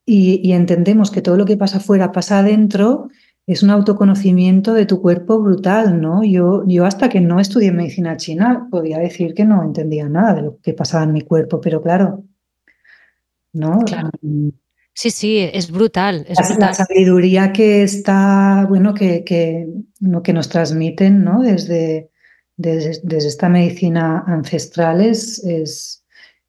[0.06, 3.08] y, y, entendemos que todo lo que pasa afuera pasa adentro,
[3.46, 6.24] es un autoconocimiento de tu cuerpo brutal, ¿no?
[6.24, 10.42] Yo, yo hasta que no estudié medicina china podía decir que no entendía nada de
[10.42, 12.24] lo que pasaba en mi cuerpo, pero claro,
[13.52, 13.78] ¿no?
[13.80, 14.10] Claro.
[14.92, 16.24] Sí, sí, es brutal.
[16.28, 16.74] Es la, brutal.
[16.74, 19.68] sabiduría que está, bueno, que, que,
[20.24, 21.42] que nos transmiten, ¿no?
[21.42, 22.10] Desde,
[22.56, 26.02] desde, desde esta medicina ancestral es, es,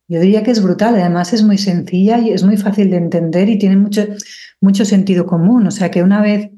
[0.08, 3.50] yo diría que es brutal, además es muy sencilla y es muy fácil de entender
[3.50, 4.06] y tiene mucho,
[4.62, 5.68] mucho sentido común.
[5.68, 6.50] O sea que una vez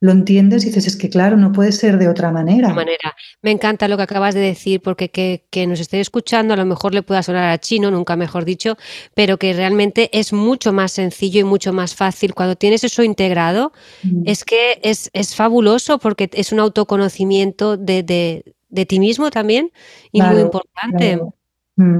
[0.00, 2.72] lo entiendes y dices, es que claro, no puede ser de otra manera.
[2.72, 3.14] manera.
[3.42, 6.64] Me encanta lo que acabas de decir, porque que, que, nos esté escuchando a lo
[6.64, 8.78] mejor le pueda sonar a chino, nunca mejor dicho,
[9.14, 12.34] pero que realmente es mucho más sencillo y mucho más fácil.
[12.34, 14.22] Cuando tienes eso integrado, mm.
[14.24, 19.70] es que es, es, fabuloso porque es un autoconocimiento de, de, de ti mismo también
[20.12, 21.08] y claro, muy importante.
[21.16, 21.34] Claro.
[21.76, 21.98] Mm.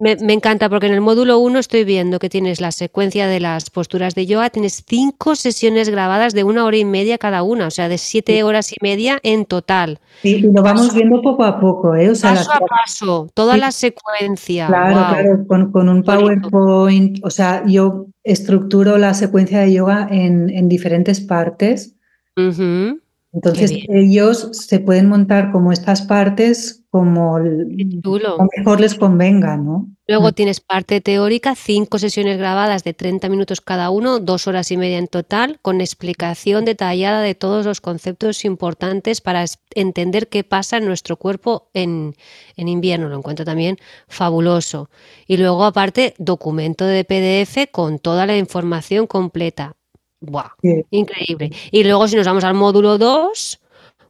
[0.00, 3.40] Me, me, encanta porque en el módulo 1 estoy viendo que tienes la secuencia de
[3.40, 7.66] las posturas de yoga, tienes cinco sesiones grabadas de una hora y media cada una,
[7.66, 8.42] o sea, de siete sí.
[8.42, 9.98] horas y media en total.
[10.22, 12.10] Sí, y lo vamos viendo poco a poco, ¿eh?
[12.10, 12.60] O sea, paso las...
[12.60, 13.60] a paso, toda sí.
[13.60, 14.68] la secuencia.
[14.68, 15.04] Claro, wow.
[15.08, 20.68] claro, con, con un PowerPoint, o sea, yo estructuro la secuencia de yoga en, en
[20.68, 21.96] diferentes partes.
[22.36, 23.00] Uh -huh.
[23.32, 27.38] Entonces ellos se pueden montar como estas partes como,
[28.02, 29.88] como, mejor les convenga, ¿no?
[30.06, 34.78] Luego tienes parte teórica, cinco sesiones grabadas de 30 minutos cada uno, dos horas y
[34.78, 40.78] media en total, con explicación detallada de todos los conceptos importantes para entender qué pasa
[40.78, 42.14] en nuestro cuerpo en,
[42.56, 43.10] en invierno.
[43.10, 43.76] Lo encuentro también
[44.08, 44.88] fabuloso.
[45.26, 49.76] Y luego aparte, documento de PDF con toda la información completa
[50.20, 50.50] ¡Buah!
[50.62, 50.84] Sí.
[50.90, 51.50] Increíble.
[51.70, 53.60] Y luego si nos vamos al módulo 2,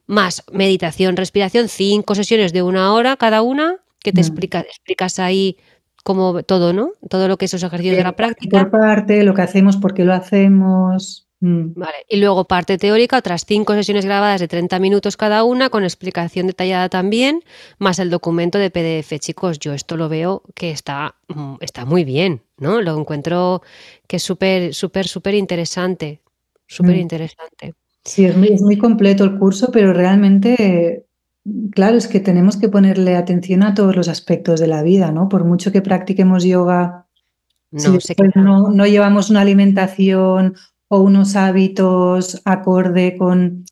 [0.08, 4.24] más meditación, respiración, cinco sesiones de una hora cada una, que te mm.
[4.24, 5.58] explica, explicas ahí
[6.02, 6.92] como todo, ¿no?
[7.08, 8.60] Todo lo que es esos ejercicios sí, de la práctica.
[8.62, 11.28] Por parte, lo que hacemos, por qué lo hacemos.
[11.40, 11.74] Mm.
[11.76, 12.06] Vale.
[12.08, 16.46] Y luego parte teórica, otras cinco sesiones grabadas de 30 minutos cada una, con explicación
[16.46, 17.44] detallada también,
[17.78, 19.18] más el documento de PDF.
[19.20, 22.80] Chicos, yo esto lo veo que está, mm, está muy bien, ¿no?
[22.80, 23.62] Lo encuentro
[24.06, 26.22] que es súper, súper, súper interesante.
[26.66, 27.00] Súper mm.
[28.08, 31.08] Sí, es muy, es muy completo el curso, pero realmente
[31.72, 35.28] Claro, es que tenemos que ponerle atención a todos los aspectos de la vida, ¿no?
[35.28, 37.06] Por mucho que practiquemos yoga,
[37.70, 40.54] no, si no, no, llevamos una alimentación
[40.88, 43.64] o unos hábitos acorde con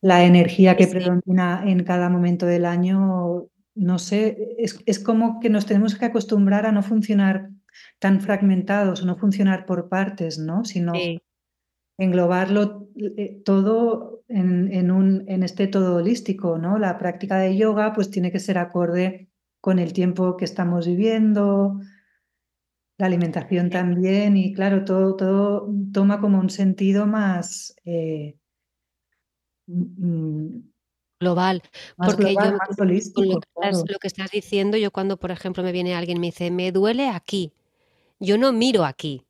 [0.00, 0.90] la energía que sí.
[0.90, 6.06] predomina en cada momento del año, no sé, es, es, como que nos tenemos que
[6.06, 7.50] acostumbrar a no funcionar
[7.98, 10.64] tan fragmentados o no funcionar por partes, ¿no?
[10.64, 11.20] Sino sí.
[11.98, 16.78] Englobarlo eh, todo en, en, un, en este todo holístico, ¿no?
[16.78, 19.28] La práctica de yoga pues tiene que ser acorde
[19.60, 21.80] con el tiempo que estamos viviendo,
[22.98, 27.74] la alimentación también y claro, todo, todo toma como un sentido más...
[27.84, 28.38] Eh,
[29.66, 30.58] mm,
[31.18, 31.62] global,
[31.96, 33.76] más porque global, yo más holístico, lo, que claro.
[33.76, 36.50] estás, lo que estás diciendo, yo cuando por ejemplo me viene alguien y me dice,
[36.50, 37.52] me duele aquí,
[38.18, 39.25] yo no miro aquí,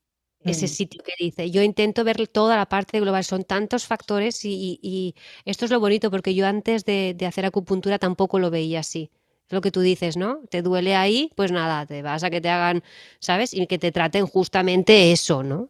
[0.46, 0.68] ese Mm.
[0.68, 1.50] sitio que dice.
[1.50, 5.80] Yo intento ver toda la parte global, son tantos factores y, y esto es lo
[5.80, 9.10] bonito porque yo antes de, de hacer acupuntura tampoco lo veía así.
[9.48, 10.40] Es lo que tú dices, ¿no?
[10.50, 12.82] Te duele ahí, pues nada, te vas a que te hagan,
[13.20, 13.54] ¿sabes?
[13.54, 15.68] Y que te traten justamente eso, ¿no?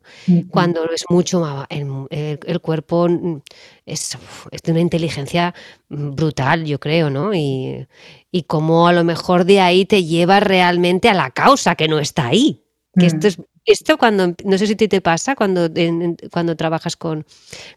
[0.48, 3.42] Cuando es mucho más, el, el- el cuerpo mm,
[3.84, 4.16] es,
[4.50, 5.54] es de una inteligencia
[5.88, 7.34] mm, brutal, yo creo, ¿no?
[7.34, 7.86] Y,
[8.30, 11.98] y cómo a lo mejor de ahí te lleva realmente a la causa que no
[11.98, 12.62] está ahí.
[12.98, 16.56] Que esto es, esto cuando, no sé si a ti te pasa, cuando, en- cuando
[16.56, 17.26] trabajas con,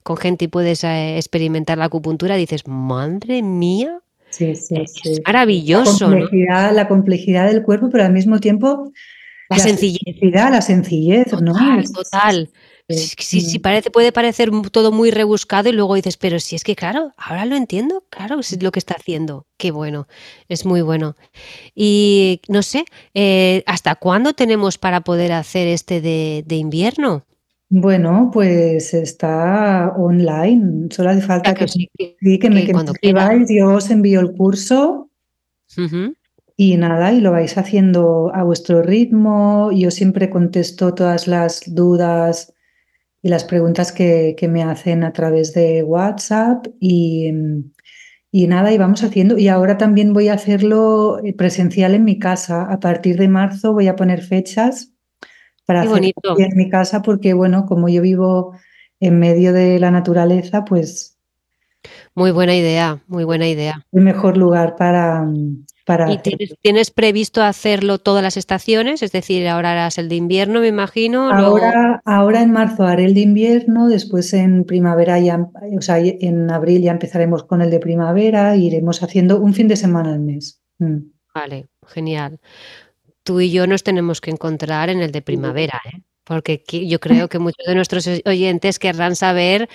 [0.03, 3.99] con gente y puedes eh, experimentar la acupuntura, dices, madre mía,
[4.31, 5.15] Sí, sí, es sí.
[5.15, 6.17] La maravilloso, ¿no?
[6.19, 8.91] complejidad, la complejidad del cuerpo, pero al mismo tiempo
[9.49, 9.99] La la sencillez.
[10.21, 11.51] la sencillez, ¿no?
[11.53, 12.49] Total, Es- total.
[12.89, 16.63] Sí, sí, sí, parece, puede parecer todo muy rebuscado y luego dices, pero si es
[16.63, 19.45] que claro, ahora lo entiendo, claro, es lo que está haciendo.
[19.57, 20.07] Qué bueno,
[20.47, 21.15] es muy bueno.
[21.75, 27.25] Y no sé, eh, ¿hasta cuándo tenemos para poder hacer este de, de invierno?
[27.69, 30.87] Bueno, pues está online.
[30.89, 32.91] Solo hace falta sea, que que, sí, que, sí, que me, que quiera.
[32.91, 35.11] escribáis, yo os envío el curso
[36.57, 39.71] y nada, y lo vais haciendo a vuestro ritmo.
[39.71, 42.53] Yo siempre contesto todas las dudas
[43.21, 47.31] y las preguntas que, que me hacen a través de WhatsApp y,
[48.31, 49.37] y nada, y vamos haciendo.
[49.37, 52.63] Y ahora también voy a hacerlo eh, presencial en mi casa.
[52.71, 54.93] A partir de marzo voy a poner fechas
[55.65, 58.53] para hacerlo en mi casa porque, bueno, como yo vivo
[58.99, 61.17] en medio de la naturaleza, pues
[62.15, 63.85] Muy buena idea, muy buena idea.
[63.91, 65.25] el mejor lugar para,
[65.89, 66.21] para ¿Y hacer.
[66.37, 69.01] tienes, tienes previsto hacerlo todas las estaciones?
[69.01, 71.57] Es decir, ahora harás el de invierno, me imagino, luego...
[71.57, 75.39] Ahora, ahora en marzo haré el de invierno, después en primavera ya,
[75.77, 79.67] o sea, en abril ya empezaremos con el de primavera e iremos haciendo un fin
[79.67, 80.61] de semana al mes.
[80.77, 80.97] Mm.
[81.33, 82.39] Vale, genial.
[83.23, 86.01] Tú y yo nos tenemos que encontrar en el de primavera, ¿eh?
[86.23, 89.67] Porque yo creo que muchos de nuestros oy- oyentes querrán saber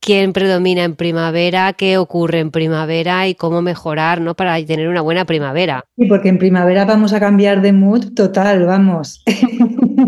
[0.00, 4.34] quién predomina en primavera, qué ocurre en primavera y cómo mejorar, ¿no?
[4.34, 5.84] Para tener una buena primavera.
[5.96, 9.22] Y porque en primavera vamos a cambiar de mood total, vamos.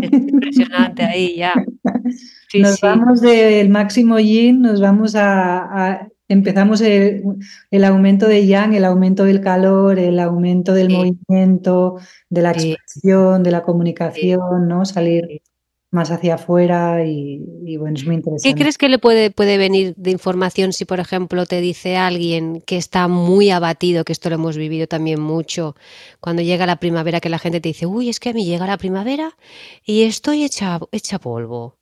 [0.01, 1.53] Es impresionante ahí ya.
[2.51, 2.79] Sí, Nos sí.
[2.81, 5.59] vamos del máximo yin, nos vamos a,
[5.91, 7.21] a- empezamos el,
[7.69, 10.93] el aumento de yang, el aumento del calor, el aumento del Sí.
[10.97, 11.97] movimiento,
[12.29, 12.71] de la Sí.
[12.71, 14.83] expresión, de la comunicación, ¿no?
[14.85, 15.41] Salir Sí.
[15.91, 18.59] Más hacia afuera y, y bueno, es muy ¿Qué interesante.
[18.59, 22.77] crees que le puede, puede venir de información si, por ejemplo, te dice alguien que
[22.77, 25.75] está muy abatido, que esto lo hemos vivido también mucho,
[26.19, 28.67] cuando llega la primavera, que la gente te dice, uy, es que a mí llega
[28.67, 29.35] la primavera
[29.83, 31.77] y estoy hecha, hecha polvo.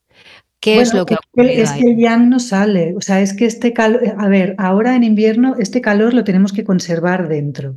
[0.59, 1.91] ¿Qué es lo que es que, ahí?
[1.91, 5.55] el yang no sale, o sea, es que este calor, a ver, ahora en invierno
[5.59, 7.75] este calor lo tenemos que conservar dentro,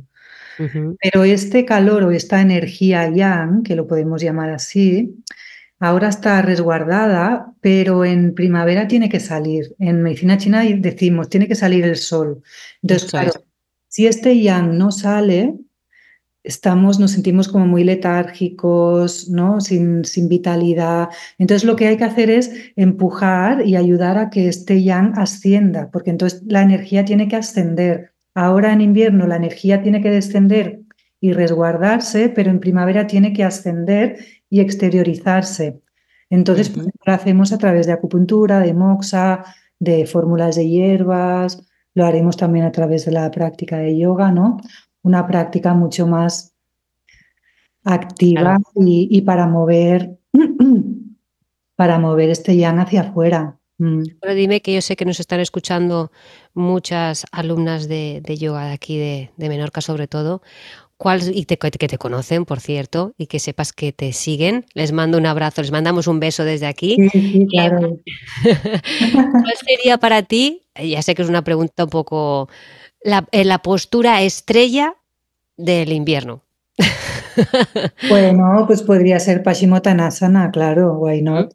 [1.01, 5.15] pero este calor o esta energía yang, que lo podemos llamar así,
[5.81, 9.75] ahora está resguardada, pero en primavera tiene que salir.
[9.79, 12.43] En medicina china decimos, tiene que salir el sol.
[12.83, 13.31] Entonces, claro,
[13.87, 15.55] si este yang no sale,
[16.43, 19.59] estamos, nos sentimos como muy letárgicos, ¿no?
[19.59, 21.09] Sin, sin vitalidad.
[21.39, 25.89] Entonces lo que hay que hacer es empujar y ayudar a que este yang ascienda,
[25.91, 28.11] porque entonces la energía tiene que ascender.
[28.35, 30.81] Ahora en invierno la energía tiene que descender
[31.19, 34.17] y resguardarse, pero en primavera tiene que ascender
[34.51, 35.81] y exteriorizarse.
[36.29, 39.43] Entonces, pues, lo hacemos a través de acupuntura, de moxa,
[39.79, 41.63] de fórmulas de hierbas,
[41.95, 44.57] lo haremos también a través de la práctica de yoga, ¿no?
[45.01, 46.53] Una práctica mucho más
[47.83, 48.63] activa Claro.
[48.75, 50.19] y, y para mover,
[51.75, 53.57] para mover este yang hacia afuera.
[53.79, 54.03] Mm.
[54.21, 56.11] Pero dime que yo sé que nos están escuchando
[56.53, 60.43] muchas alumnas de, de yoga de aquí, de, de Menorca sobre todo,
[61.01, 64.67] ¿Cuál, y te- que te conocen, por cierto, y que sepas que te siguen.
[64.75, 66.95] Les mando un abrazo, les mandamos un beso desde aquí.
[66.95, 67.97] Sí, sí, claro.
[68.43, 72.49] ¿Cuál sería para ti, eh, ya sé que es una pregunta un poco,
[73.03, 74.93] la, eh, la postura estrella
[75.57, 76.43] del invierno?
[78.07, 81.53] Bueno, pues podría ser Paschimottanasana, claro, why not?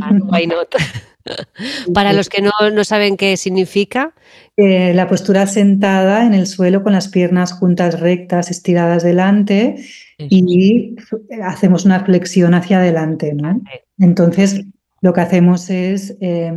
[0.00, 0.68] Ah, Why not?
[1.94, 4.14] Para los que no, no saben qué significa,
[4.56, 9.76] Eh, la postura sentada en el suelo con las piernas juntas rectas, estiradas delante
[10.18, 10.94] y
[11.42, 13.60] hacemos una flexión hacia adelante, ¿no?
[13.98, 14.60] Entonces,
[15.00, 16.52] lo que hacemos es eh,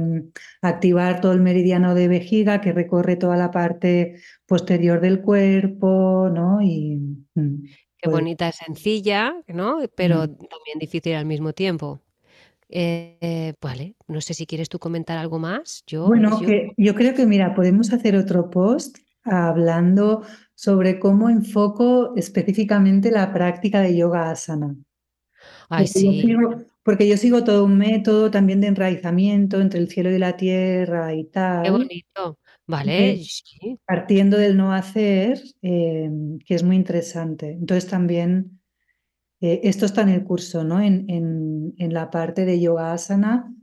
[0.62, 4.16] activar todo el meridiano de vejiga que recorre toda la parte
[4.46, 6.62] posterior del cuerpo, ¿no?
[6.62, 6.98] Y
[7.34, 7.64] mm,
[7.98, 9.80] qué pues, bonita, sencilla, ¿no?
[9.96, 10.38] Pero Mm.
[10.50, 12.02] también difícil al mismo tiempo.
[12.70, 15.84] Eh, vale, no sé si quieres tú comentar algo más.
[15.88, 20.22] Yo, Bueno, yo- que yo creo que, mira, podemos hacer otro post hablando
[20.54, 24.76] sobre cómo enfoco específicamente la práctica de yoga asana.
[25.70, 29.80] ay, Porque yo sí, sigo, Porque yo sigo todo un método también de enraizamiento entre
[29.80, 31.62] el cielo y la tierra y tal.
[31.64, 32.40] Qué bonito.
[32.68, 33.80] Vale, sí.
[33.88, 36.10] Partiendo del no hacer, eh,
[36.46, 37.52] que es muy interesante.
[37.52, 38.60] Entonces también,
[39.46, 40.82] eh, esto está en el curso, ¿no?
[40.82, 43.56] En, en la parte de yoga asana,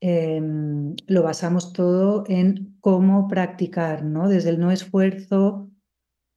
[0.00, 4.28] Em, lo basamos todo en cómo practicar, ¿no?
[4.28, 5.70] Desde el no esfuerzo,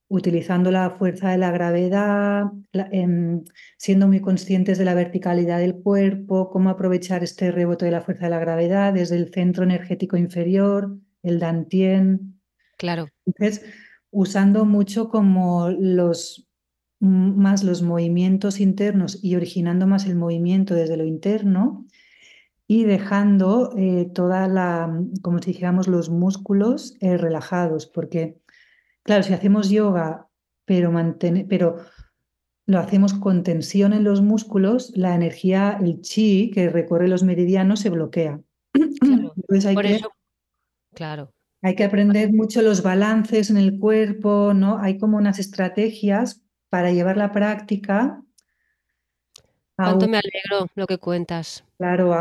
[0.07, 3.43] utilizando la fuerza de la gravedad, em,
[3.77, 8.25] siendo muy conscientes de la verticalidad del cuerpo, cómo aprovechar este rebote de la fuerza
[8.25, 12.41] de la gravedad desde el centro energético inferior, el dantien.
[12.77, 13.09] Claro.
[13.27, 13.63] Entonces,
[14.09, 16.50] usando mucho como los
[17.01, 21.85] más los movimientos internos y originando más el movimiento desde lo interno,
[22.67, 28.37] y dejando eh, toda la, como si dijéramos, los músculos eh, relajados, porque,
[29.03, 30.29] claro, si hacemos yoga,
[30.63, 30.93] pero,
[31.49, 31.77] pero
[32.65, 37.81] lo hacemos con tensión en los músculos, la energía, el chi que recorre los meridianos
[37.81, 38.39] se bloquea.
[38.71, 40.01] Claro, Entonces hay que,
[40.93, 41.33] claro.
[41.63, 44.77] Hay que aprender mucho los balances en el cuerpo, ¿no?
[44.77, 46.41] Hay como unas estrategias
[46.71, 48.23] para llevar la práctica
[49.83, 51.63] Cuánto me alegro lo que cuentas.
[51.77, 52.11] Claro,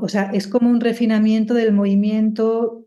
[0.00, 2.86] o sea, es como un refinamiento del movimiento,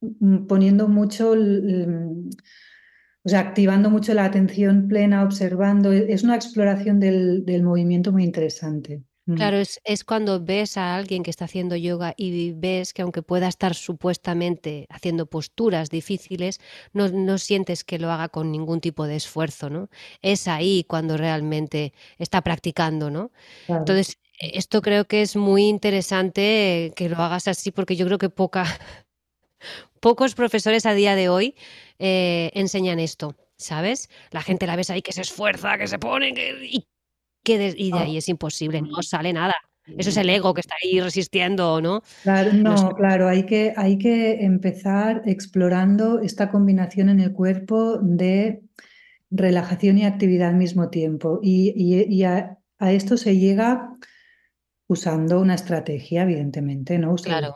[0.00, 5.92] mm, poniendo mucho, o sea, activando mucho la atención plena, observando.
[5.92, 9.02] E, es una exploración del, del movimiento muy interesante.
[9.26, 13.22] Claro, es, es, cuando ves a alguien que está haciendo yoga y ves que aunque
[13.22, 16.60] pueda estar supuestamente haciendo posturas difíciles,
[16.92, 19.88] no, no, sientes que lo haga con ningún tipo de esfuerzo, ¿no?
[20.20, 23.30] Es ahí cuando realmente está practicando, ¿no?
[23.66, 28.18] Entonces, e, esto creo que es muy interesante que lo hagas así porque yo creo
[28.18, 28.64] que poca,
[30.00, 31.54] pocos profesores a día de hoy
[31.98, 33.36] eh, enseñan esto.
[33.56, 34.10] ¿Sabes?
[34.32, 36.84] La gente la ves ahí que se esfuerza, que se pone que, y
[37.44, 39.54] que y de ahí es imposible, no sale nada.
[39.86, 42.02] Eso es el ego que está ahí resistiendo, ¿no?
[42.22, 48.62] Claro, no, claro, hay que, hay que empezar explorando esta combinación en el cuerpo de
[49.30, 51.38] relajación y actividad al mismo tiempo.
[51.42, 53.92] Y, a, esto se llega
[54.86, 57.14] usando una estrategia, evidentemente, ¿no?
[57.16, 57.54] claro.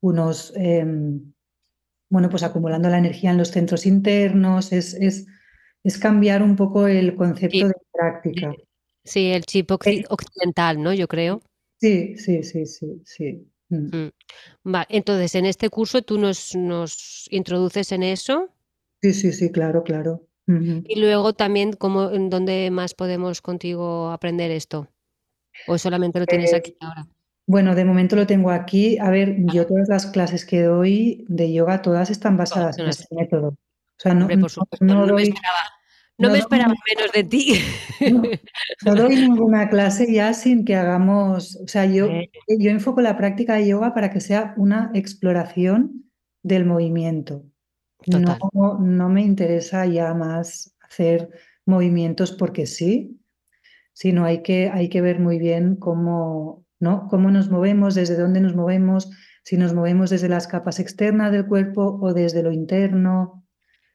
[0.00, 1.32] unos, em,
[2.08, 5.26] bueno, pues acumulando la energía en los centros internos, es, es,
[5.82, 8.54] es cambiar un poco el concepto de práctica.
[9.04, 10.92] Sí, el chip eh, occidental, ¿no?
[10.92, 11.42] Yo creo.
[11.80, 13.46] Sí, sí, sí, sí, sí.
[13.68, 14.08] Mm.
[14.64, 14.74] Mm.
[14.90, 18.48] entonces en este curso tú nos, nos introduces en eso.
[19.02, 20.26] Sí, sí, sí, claro, claro.
[20.46, 24.88] Y luego también, ¿cómo, ¿en dónde más podemos contigo aprender esto?
[25.66, 27.06] ¿O solamente lo tienes aquí eh, ahora?
[27.46, 28.98] Bueno, de momento lo tengo aquí.
[28.98, 33.14] A ver, yo todas las clases que doy de yoga, todas están basadas en este
[33.14, 33.48] método.
[33.48, 33.56] O
[33.96, 34.28] sea, no,
[34.80, 35.06] no,
[36.18, 37.60] no, no, me esperaba menos de ti.
[38.84, 42.08] No, doy ninguna clase ya sin que hagamos, o sea, yo,
[42.48, 46.04] yo enfoco la práctica de yoga para que sea una exploración
[46.42, 47.44] del movimiento.
[48.06, 51.30] No, no me interesa ya más hacer
[51.66, 53.18] movimientos porque sí,
[53.92, 57.08] sino hay que, hay que ver muy bien cómo, ¿no?
[57.08, 59.10] cómo nos movemos, desde dónde nos movemos,
[59.42, 63.43] si nos movemos desde las capas externas del cuerpo o desde lo interno.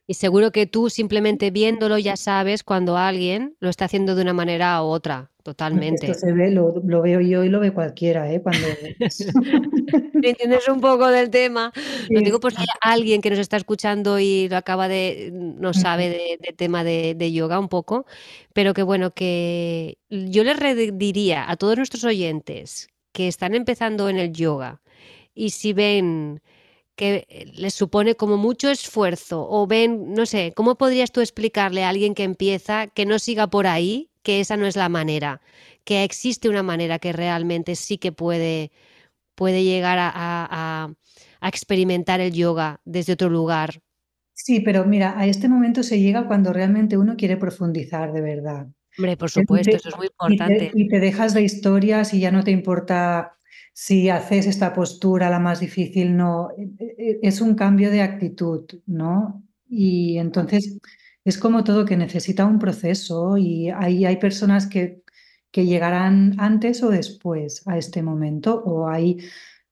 [0.10, 4.34] Y seguro que tú simplemente viéndolo ya sabes cuando alguien lo está haciendo de una
[4.34, 6.08] manera u otra, totalmente.
[6.10, 8.42] Esto se ve, lo, veo yo y lo ve cualquiera, ¿eh?
[8.42, 8.66] Cuando...
[10.24, 11.72] entiendes un poco del tema.
[12.10, 16.10] Lo digo por si alguien que nos está escuchando y lo acaba de, no sabe
[16.10, 18.08] de, tema de, de, yoga un poco,
[18.52, 24.18] pero que bueno, que yo les diría a todos nuestros oyentes que están empezando en
[24.18, 24.82] el yoga
[25.36, 26.42] y si ven
[27.00, 31.90] que les supone como mucho esfuerzo o ven, no sé, ¿cómo podrías tú explicarle a
[31.90, 35.40] alguien que empieza que no siga por ahí, que esa no es la manera,
[35.86, 38.74] que existe una manera que realmente sí que puede,
[39.34, 40.94] puede llegar a,
[41.42, 43.82] experimentar el yoga desde otro lugar?
[44.34, 48.68] Sí, pero mira, a este momento se llega cuando realmente uno quiere profundizar de verdad.
[48.98, 50.72] Hombre, por supuesto, eso es muy importante.
[50.74, 53.39] y te dejas de historias y ya no te importa
[53.82, 58.66] si haces esta postura la más difícil, no, e, e, es un cambio de actitud,
[58.88, 59.42] ¿no?
[59.70, 60.80] Y entonces
[61.24, 65.02] es como todo que necesita un proceso y hay, hay personas que,
[65.50, 69.20] que llegarán antes o después a este momento o hay,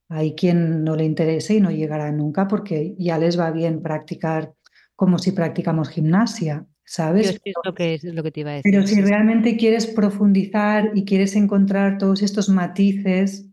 [0.08, 4.54] hay quien no le interese y no llegará nunca porque ya les va bien practicar
[4.96, 6.66] como si practicamos gimnasia.
[6.90, 7.42] ¿Sabes?
[7.44, 8.72] Es lo que, es lo que te iba a decir.
[8.72, 13.47] Pero si realmente quieres profundizar y quieres encontrar todos estos matices,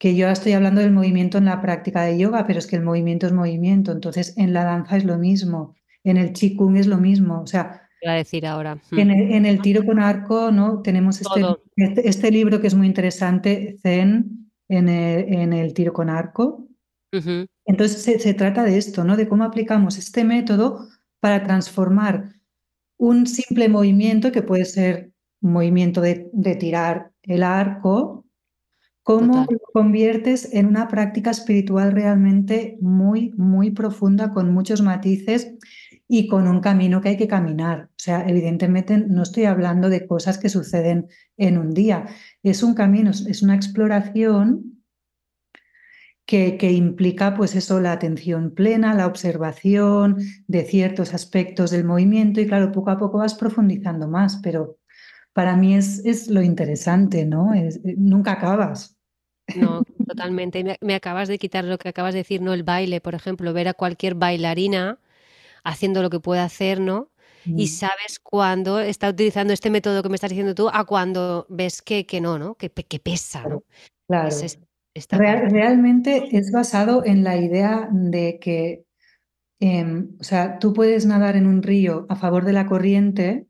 [0.00, 2.82] que yo estoy hablando del movimiento en la práctica de yoga, pero es que el
[2.82, 6.96] movimiento es movimiento, entonces en la danza es lo mismo, en el qigong es lo
[6.96, 8.80] mismo, o sea, a decir ahora.
[8.92, 10.80] En el, en el, tiro con arco, ¿no?
[10.80, 11.42] Tenemos este,
[11.76, 16.66] este, este, libro que es muy interesante, Zen, en el, en el tiro con arco.
[17.12, 19.18] Entonces se, se, trata de esto, ¿no?
[19.18, 20.88] De cómo aplicamos este método
[21.20, 22.36] para transformar
[22.96, 28.24] un simple movimiento, que puede ser un movimiento de, de tirar el arco,
[29.02, 35.54] cómo lo conviertes en una práctica espiritual realmente muy, muy profunda, con muchos matices
[36.06, 37.88] y con un camino que hay que caminar.
[37.90, 42.06] O sea, evidentemente no estoy hablando de cosas que suceden en un día.
[42.42, 44.82] Es un camino, es una exploración
[46.26, 52.40] que, que, implica, pues eso, la atención plena, la observación de ciertos aspectos del movimiento
[52.40, 54.79] y claro, poco a poco vas profundizando más, pero
[55.32, 57.54] para mí es, es lo interesante, ¿no?
[57.54, 58.96] Es, eh, nunca acabas.
[59.56, 60.62] No, totalmente.
[60.64, 62.52] Me, me, acabas de quitar lo que acabas de decir, ¿no?
[62.52, 64.98] El baile, por ejemplo, ver a cualquier bailarina
[65.64, 67.10] haciendo lo que puede hacer, ¿no?
[67.44, 67.68] Y mm.
[67.68, 72.04] sabes cuándo está utilizando este método que me estás diciendo tú a cuando ves que,
[72.06, 72.54] que no, ¿no?
[72.54, 73.64] Que, que pesa, ¿no?
[74.06, 74.36] Claro.
[75.10, 78.84] Real, realmente es basado en la idea de que,
[79.60, 83.46] eh, o sea, tú puedes nadar en un río a favor de la corriente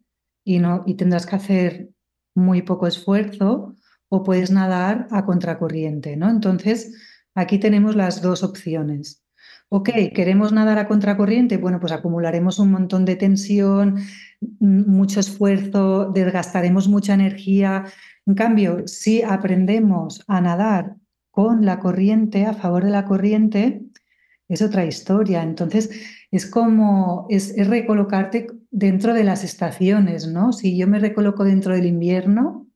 [0.86, 1.90] y, tendrás que hacer
[2.34, 3.74] muy poco esfuerzo
[4.08, 6.28] o puedes nadar a contracorriente, ¿no?
[6.28, 6.94] Entonces,
[7.34, 9.22] aquí tenemos las dos opciones.
[9.68, 14.00] Ok, queremos nadar a contracorriente, bueno, pues acumularemos un montón de tensión,
[14.58, 17.84] mucho esfuerzo, desgastaremos mucha energía.
[18.26, 20.96] En cambio, si aprendemos a nadar
[21.30, 23.82] con la corriente, a favor de la corriente,
[24.48, 25.42] es otra historia.
[25.42, 25.90] Entonces,
[26.30, 30.52] es como, es, es recolocarte dentro de las estaciones, ¿no?
[30.52, 32.66] Si yo me recoloco dentro del invierno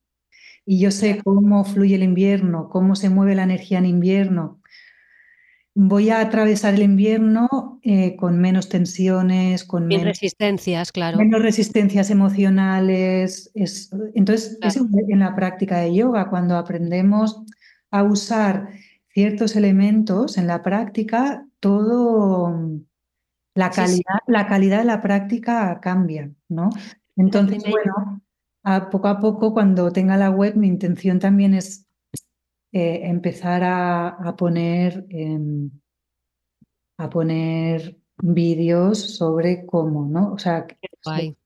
[0.66, 4.60] y yo sé cómo fluye el invierno, cómo se mueve la energía en invierno,
[5.74, 11.18] voy a atravesar el invierno eh, con menos tensiones, con menos resistencias, claro.
[11.18, 13.50] Menos resistencias emocionales.
[13.54, 14.86] Es, entonces, claro.
[14.86, 17.42] es en la práctica de yoga, cuando aprendemos
[17.90, 18.68] a usar
[19.08, 22.80] ciertos elementos en la práctica, todo
[23.54, 24.32] la calidad, sí, sí.
[24.32, 26.70] la calidad de la práctica cambia, ¿no?
[27.16, 28.20] Entonces, bueno,
[28.64, 31.86] a poco a poco, cuando tenga la web, mi intención también es
[32.72, 35.38] eh, empezar a, a poner, eh,
[36.98, 40.32] a poner vídeos sobre cómo, ¿no?
[40.32, 40.66] O sea,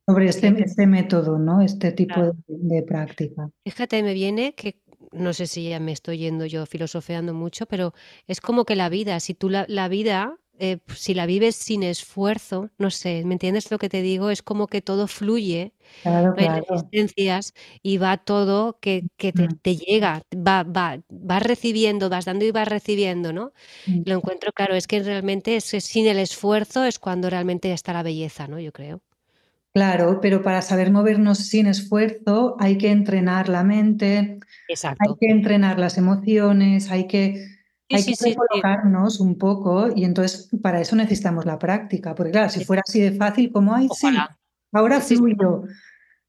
[0.07, 1.61] sobre este, este, método, ¿no?
[1.61, 2.37] Este tipo claro.
[2.47, 3.51] de, de, práctica.
[3.65, 4.81] Fíjate, me viene que
[5.13, 7.95] no sé si ya me estoy yendo yo filosofeando mucho, pero
[8.27, 11.83] es como que la vida, si tú la, la vida eh, si la vives sin
[11.83, 14.31] esfuerzo, no sé, ¿me entiendes lo que te digo?
[14.31, 16.65] Es como que todo fluye, claro, no hay claro.
[16.69, 19.55] resistencias y va todo que, que te, Mm.
[19.63, 23.53] te, llega, va, va, vas recibiendo, vas dando y vas recibiendo, ¿no?
[23.87, 24.03] Mm.
[24.05, 27.93] Lo encuentro claro, es que realmente es, es sin el esfuerzo es cuando realmente está
[27.93, 28.61] la belleza, ¿no?
[28.61, 29.03] Yo creo.
[29.75, 35.11] Claro, pero para saber movernos sin esfuerzo hay que entrenar la mente, Exacto.
[35.11, 37.47] hay que entrenar las emociones, hay que
[37.91, 38.31] hay sí, que sí, sí.
[38.31, 43.01] recolocarnos un poco y entonces para eso necesitamos la práctica, porque claro, si fuera así
[43.01, 44.09] de fácil como, ay, sí,
[44.73, 45.65] ahora fluyo No,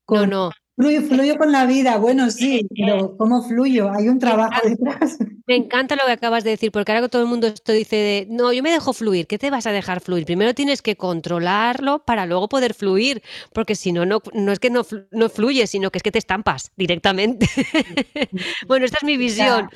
[0.05, 0.51] con no.
[0.77, 3.91] fluyo, fluyo con la vida, bueno, sí, pero ¿cómo fluyo?
[3.91, 5.17] Hay un trabajo detrás.
[5.47, 7.95] me encanta lo que acabas de decir, porque ahora que todo el mundo esto dice
[7.95, 10.25] de, no, yo me dejo fluir, ¿qué te vas a dejar fluir?
[10.25, 14.69] Primero tienes que controlarlo para luego poder fluir, porque si no, no, no es que
[14.69, 17.47] no, no fluye, sino que es que te estampas directamente.
[18.67, 19.69] Bueno, esta es mi visión.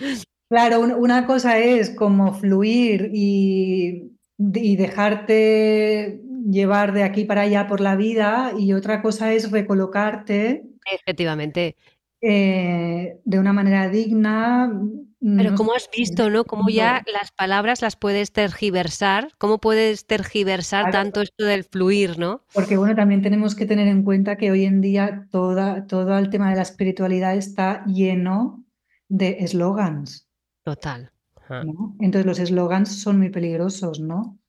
[0.54, 7.68] Claro, un- una cosa es como fluir y, y dejarte llevar de aquí para allá
[7.68, 11.76] por la vida y otra cosa es recolocarte Efectivamente.
[12.22, 14.72] eh, de una manera digna.
[15.22, 16.44] Pero no como has visto, ¿no?
[16.44, 22.20] Cómo ya las palabras las puedes tergiversar, cómo puedes tergiversar Claro, tanto esto del fluir,
[22.20, 22.42] ¿no?
[22.54, 26.30] porque bueno, también tenemos que tener en cuenta que hoy en día toda, todo el
[26.30, 28.64] tema de la espiritualidad está lleno
[29.10, 30.28] de eslogans,
[30.64, 31.12] Total.
[32.00, 34.40] Entonces los eslogans son muy peligrosos, ¿no?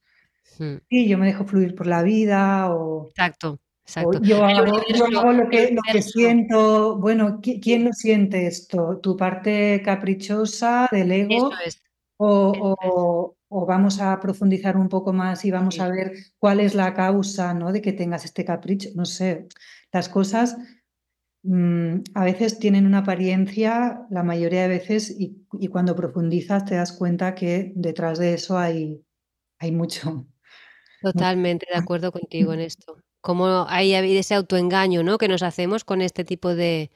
[0.42, 4.20] Sí, yo me dejo fluir por la vida o, Exacto, o exacto.
[4.22, 6.98] yo hago, yo universo, hago lo que, lo que siento.
[6.98, 8.98] Bueno, ¿qui- Sí, ¿quién lo siente esto?
[9.02, 11.50] ¿Tu parte caprichosa del eso ego?
[11.52, 11.82] es, eso es.
[12.16, 15.80] O, o- o vamos a profundizar un poco más y vamos Sí.
[15.80, 17.72] a ver cuál es la causa, ¿no?
[17.72, 18.90] de que tengas este capricho.
[18.94, 19.48] No sé,
[19.92, 20.56] las cosas
[21.44, 26.74] mm, a veces tienen una apariencia, la mayoría de veces, y, y cuando profundizas te
[26.74, 29.00] das cuenta que detrás de eso hay,
[29.60, 30.26] hay mucho.
[31.00, 32.96] Totalmente de acuerdo contigo en esto.
[33.20, 35.18] Cómo hay ese autoengaño, ¿no?
[35.18, 36.90] Que nos hacemos con este tipo de,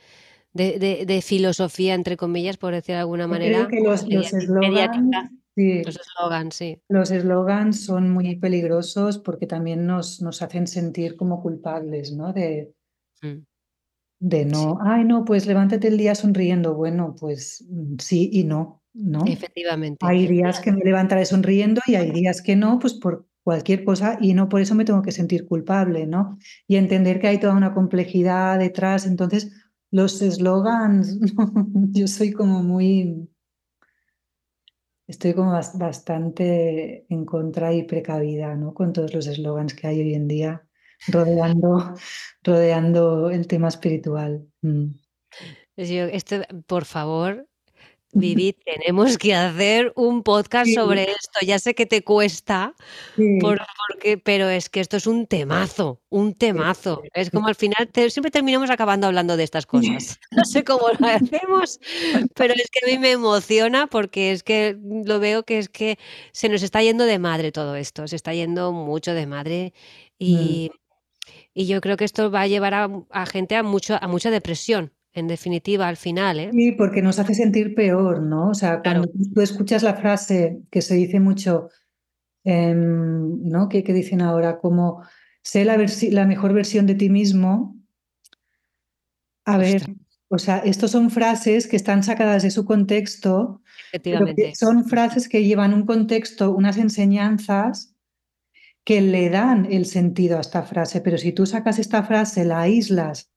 [0.52, 4.32] de, de, de filosofía, entre comillas, por decir de alguna manera, creo que los, los
[4.32, 5.30] media- eslogans, mediática.
[5.54, 5.82] Sí.
[5.84, 6.82] Los eslogans, sí.
[6.88, 12.32] Los eslogans son muy peligrosos porque también nos, nos hacen sentir como culpables, ¿no?
[12.32, 12.72] De,
[13.20, 13.42] Mm.
[14.20, 16.74] De no, ay, no, pues levántate el día sonriendo.
[16.74, 19.24] Bueno, pues mm, sí y no, ¿no?
[19.26, 20.04] Efectivamente.
[20.06, 24.18] Hay días que me levantaré sonriendo y hay días que no, pues por cualquier cosa
[24.20, 26.38] y no por eso me tengo que sentir culpable, ¿no?
[26.66, 29.06] Y entender que hay toda una complejidad detrás.
[29.06, 29.52] Entonces,
[29.90, 31.18] los eslogans,
[31.92, 33.28] yo soy como muy,
[35.08, 38.74] estoy como bas- bastante en contra y precavida, ¿no?
[38.74, 40.67] Con todos los eslogans que hay hoy en día
[41.06, 41.94] rodeando,
[42.42, 44.46] rodeando el tema espiritual.
[44.62, 44.86] Mm.
[45.74, 46.36] Pues yo, esto,
[46.66, 47.46] por favor,
[48.12, 50.74] Vivi, tenemos que hacer un podcast Sí.
[50.74, 51.40] sobre esto.
[51.46, 52.74] Ya sé que te cuesta,
[53.16, 53.38] Sí.
[53.38, 53.60] por-
[53.92, 57.00] porque, pero es que esto es un temazo, un temazo.
[57.04, 60.18] sí, Es como al final te- siempre terminamos acabando hablando de estas cosas.
[60.32, 61.78] No sé cómo lo hacemos,
[62.34, 65.98] pero es que a mí me emociona porque es que lo veo que es que
[66.32, 69.74] se nos está yendo de madre todo esto, se está yendo mucho de madre
[70.18, 70.70] y,
[71.58, 74.30] y yo creo que esto va a llevar a, a gente a mucho a mucha
[74.30, 76.50] depresión, en definitiva, al final, ¿eh?
[76.52, 78.50] Sí, porque nos hace sentir peor, ¿no?
[78.50, 79.02] O sea, Claro.
[79.02, 81.68] cuando tú escuchas la frase que se dice mucho,
[82.44, 83.68] em, ¿no?
[83.68, 85.02] Que, que dicen ahora, como
[85.42, 85.76] sé la,
[86.26, 87.76] mejor versión de ti mismo.
[89.44, 89.82] A ver,
[90.28, 94.54] o sea, estos son frases que están sacadas de su contexto, pero que Efectivamente.
[94.54, 97.96] son frases que llevan un contexto, unas enseñanzas
[98.88, 101.02] que le dan el sentido a esta frase.
[101.02, 103.30] Pero si tú sacas esta frase, la aíslas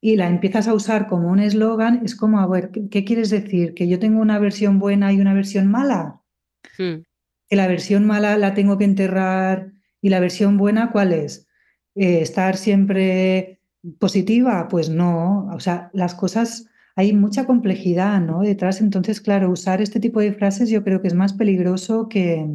[0.00, 3.74] y la empiezas a usar como un eslogan, es como, a ver, ¿qué, quieres decir?
[3.74, 6.22] ¿Que yo tengo una versión buena y una versión mala?
[6.78, 7.02] Mm.
[7.50, 11.48] ¿Que la versión mala la tengo que enterrar y la versión buena cuál es?
[11.94, 13.60] Eh, ¿Estar siempre
[13.98, 14.68] positiva?
[14.68, 18.40] Pues no, o sea, las cosas, hay mucha complejidad, ¿no?
[18.40, 22.48] Detrás, entonces, claro, usar este tipo de frases yo creo que es más peligroso que...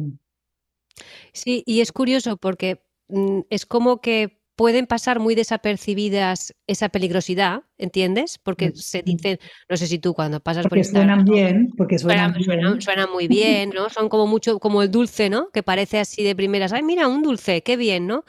[1.32, 7.62] Sí, y es curioso porque mm, es como que pueden pasar muy desapercibidas esa peligrosidad,
[7.78, 8.38] ¿entiendes?
[8.38, 9.38] Porque se dicen,
[9.70, 12.70] no sé si tú cuando pasas por Porque suenan Instagram, bien, porque suenan suenan, suenan-
[12.72, 12.82] bien.
[12.82, 13.88] suenan muy bien, ¿no?
[13.88, 15.48] Son como mucho, como el dulce, ¿no?
[15.50, 18.24] Que parece así de primeras, ay, mira, un dulce, qué bien, ¿no?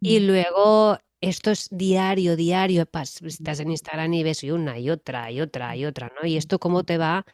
[0.00, 2.86] Y luego esto es diario, diario,
[3.24, 6.26] estás en Instagram y ves y una y otra y otra y otra, ¿no?
[6.28, 7.24] Y esto cómo te va,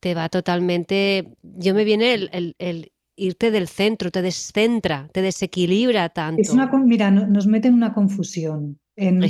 [0.00, 5.22] te va totalmente, yo me viene el, el- el irte del centro, te descentra, te
[5.22, 6.40] desequilibra tanto.
[6.42, 9.20] Es una, mira, no- nos mete en una confusión, en,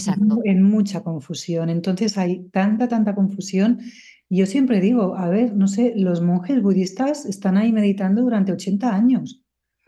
[0.62, 1.68] mucha confusión.
[1.70, 3.80] Entonces hay tanta, tanta confusión.
[4.28, 8.52] Y yo siempre digo, a ver, no sé, los monjes budistas están ahí meditando durante
[8.52, 9.42] 80 años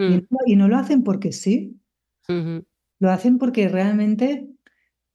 [0.05, 1.81] y Mm, no, y no lo hacen porque sí,
[2.99, 4.49] lo hacen porque realmente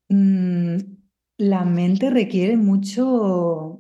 [0.09, 0.77] mm,
[1.37, 3.76] la mente requiere mucho,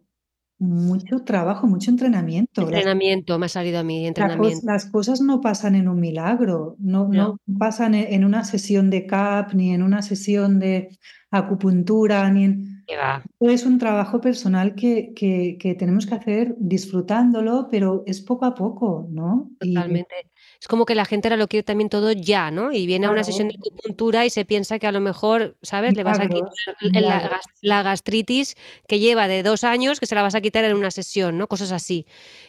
[0.59, 2.61] mucho trabajo, mucho entrenamiento.
[2.61, 4.65] Entrenamiento, me ha salido a mí, entrenamiento.
[4.65, 7.39] las cosas no pasan en un milagro, no, No.
[7.47, 10.89] no pasan en, en una sesión de CAP, ni en una sesión de
[11.29, 12.83] acupuntura, ni en...
[12.89, 13.21] Va.
[13.41, 18.55] Es un trabajo personal que, que, que tenemos que hacer disfrutándolo, pero es poco a
[18.55, 19.51] poco, ¿no?
[19.61, 20.15] Y Totalmente.
[20.59, 22.71] Es como que la gente ahora lo quiere también todo ya, ¿no?
[22.71, 25.95] Y viene a una sesión de acupuntura y se piensa que a lo mejor, ¿sabes?
[25.95, 28.55] Le vas a quitar la, gastritis
[28.87, 31.47] que lleva de dos años, que se la vas a quitar en una sesión, ¿no?
[31.47, 32.05] Cosas así.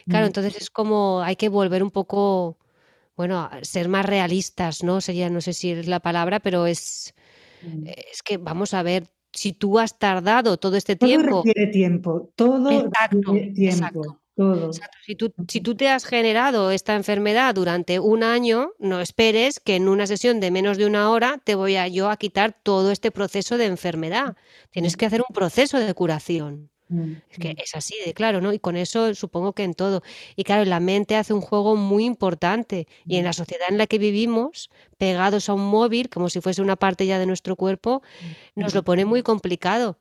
[0.07, 2.57] Claro, Mm, entonces es como hay que volver un poco,
[3.15, 5.01] bueno, a ser más realistas, ¿no?
[5.01, 7.13] Sería, no sé si es la palabra, pero es,
[7.61, 7.87] mm.
[8.11, 12.31] es que vamos a ver, si tú has tardado todo este Todo tiempo, requiere tiempo,
[12.35, 14.18] todo exacto, requiere exacto.
[15.05, 19.75] Si tú, si tú te has generado esta enfermedad durante un año, no esperes que
[19.75, 22.91] en una sesión de menos de una hora te voy a yo a quitar todo
[22.91, 24.37] este proceso de enfermedad.
[24.71, 26.69] Tienes que hacer un proceso de curación.
[27.29, 28.51] Es que mm, es así de claro, ¿no?
[28.51, 30.01] Y con eso supongo que en todo.
[30.35, 32.87] Y claro, la mente hace un juego muy importante.
[33.05, 36.63] Y en la sociedad en la que vivimos, pegados a un móvil, como si fuese
[36.63, 38.01] una parte ya de nuestro cuerpo,
[38.55, 39.99] nos lo pone muy complicado.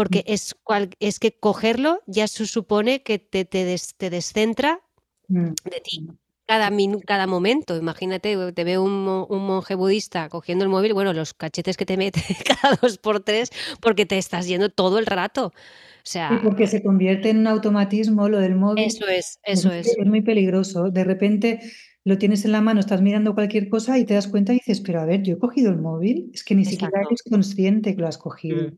[0.00, 4.80] Porque es, cual- es que cogerlo ya se supone que te, te, des- te descentra
[5.28, 6.08] mm, de ti.
[6.46, 10.94] Cada, minu- cada momento, imagínate, te ve un, mo- un monje budista cogiendo el móvil,
[10.94, 12.20] bueno, los cachetes que te mete
[12.62, 15.46] cada dos por tres, porque te estás yendo todo el rato.
[15.46, 18.86] O Y sea, porque se convierte en un automatismo lo del móvil.
[18.86, 19.98] eso es, eso es, es.
[19.98, 20.90] es muy peligroso.
[20.90, 21.60] De repente
[22.04, 24.80] lo tienes en la mano, estás mirando cualquier cosa y te das cuenta y dices,
[24.80, 26.30] pero a ver, yo he cogido el móvil.
[26.34, 28.68] Es que ni siquiera eres consciente que lo has cogido.
[28.68, 28.76] Mm.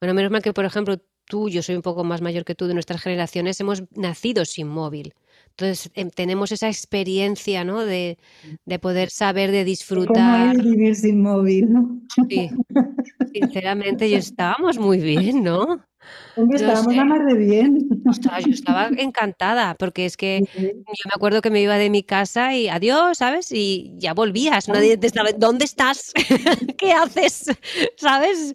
[0.00, 2.66] Bueno, menos mal que, por ejemplo, tú, yo soy un poco más mayor que tú,
[2.66, 5.12] de nuestras generaciones, hemos nacido sin móvil.
[5.50, 7.84] Entonces, em, tenemos esa experiencia, ¿no?
[7.84, 8.18] De,
[8.64, 10.56] de poder saber, de ¿Cómo disfrutar.
[10.56, 11.72] es vivir sin móvil?
[11.72, 12.00] ¿no?
[12.28, 12.50] Sí,
[13.32, 15.80] sinceramente, yo estábamos muy bien, ¿no?
[16.38, 17.88] Hombre, estábamos la de bien.
[18.06, 22.04] Ostras, yo estaba encantada, porque es que yo me acuerdo que me iba de mi
[22.04, 23.50] casa y adiós, ¿sabes?
[23.50, 26.12] Y ya volvías, nadie te estaba, ¿dónde estás?
[26.78, 27.46] ¿Qué haces?
[27.96, 28.54] ¿Sabes?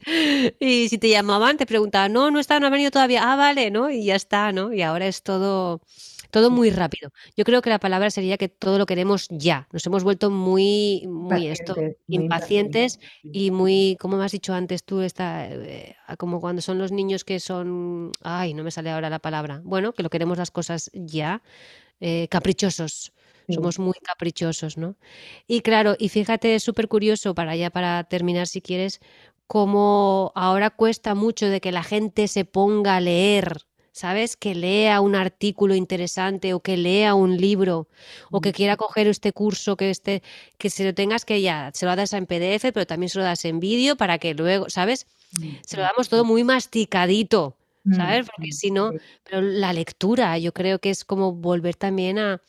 [0.60, 3.70] Y si te llamaban, te preguntaban, no, no está, no ha venido todavía, ah, vale,
[3.70, 3.90] ¿no?
[3.90, 4.74] Y ya está, ¿no?
[4.74, 5.82] Y ahora es todo,
[6.34, 7.12] todo muy rápido.
[7.38, 9.68] Yo creo que la palabra sería que todo lo queremos ya.
[9.72, 11.76] Nos hemos vuelto muy, muy esto,
[12.08, 16.92] impacientes y muy, como me has dicho antes tú, está, eh, como cuando son los
[16.92, 19.62] niños que son, ay, no me sale ahora la palabra.
[19.64, 21.44] Bueno, que lo queremos las cosas ya,
[22.00, 23.14] eh, caprichosos.
[23.48, 24.98] Somos muy caprichosos, ¿no?
[25.46, 29.02] Y claro, y fíjate, es súper curioso para ya para terminar si quieres,
[29.46, 33.58] como ahora cuesta mucho de que la gente se ponga a leer
[33.94, 34.36] ¿sabes?
[34.36, 37.88] Que lea un artículo interesante o que lea un libro
[38.32, 40.24] o que quiera coger este curso, que, este,
[40.58, 43.24] que se lo tengas que ya, se lo das en PDF, pero también se lo
[43.24, 45.08] das en vídeo para que luego, ¿sabes?
[45.66, 47.56] Se lo damos todo muy masticadito,
[47.92, 48.28] ¿sabes?
[48.36, 48.92] Porque si no,
[49.24, 52.42] pero la lectura yo creo que es como volver también a,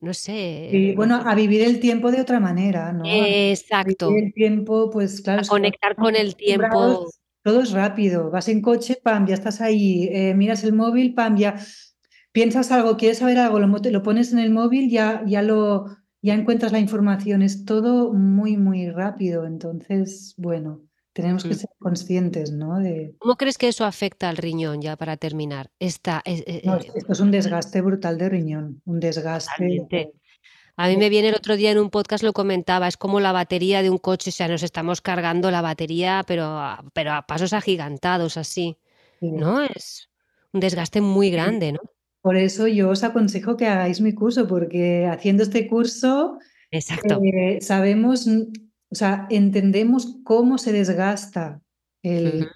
[0.00, 0.70] no sé.
[0.72, 3.02] Y bueno, a vivir el tiempo de otra manera, ¿no?
[3.06, 4.10] Exacto.
[4.14, 5.42] el tiempo, pues claro.
[5.42, 7.10] A conectar con el tiempo.
[7.42, 8.30] Todo es rápido.
[8.30, 10.08] Vas en coche, pam, ya estás ahí.
[10.12, 11.56] Eh, miras el móvil, pam, ya
[12.32, 15.86] piensas algo, quieres saber algo, lo, lo pones en el móvil, ya, ya lo
[16.22, 17.42] ya encuentras la información.
[17.42, 19.46] Es todo muy, muy rápido.
[19.46, 20.82] Entonces, bueno,
[21.12, 22.78] tenemos que ser conscientes, ¿no?
[22.78, 23.14] De...
[23.18, 25.70] ¿Cómo crees que eso afecta al riñón, ya para terminar?
[25.78, 26.62] Esta, eh, eh,
[26.94, 30.12] esto es un desgaste brutal de riñón, un desgaste.
[30.82, 33.32] A mí me viene el otro día en un podcast, lo comentaba, es como la
[33.32, 37.26] batería de un coche, o sea, nos estamos cargando la batería, pero a, pero a
[37.26, 38.78] pasos agigantados así,
[39.20, 39.62] ¿no?
[39.62, 40.08] Es
[40.54, 41.80] un desgaste muy grande, ¿no?
[42.22, 46.38] Por eso yo os aconsejo que hagáis mi curso, porque haciendo este curso
[46.70, 47.20] Exacto.
[47.24, 51.60] Eh, sabemos, o sea, entendemos cómo se desgasta
[52.02, 52.48] el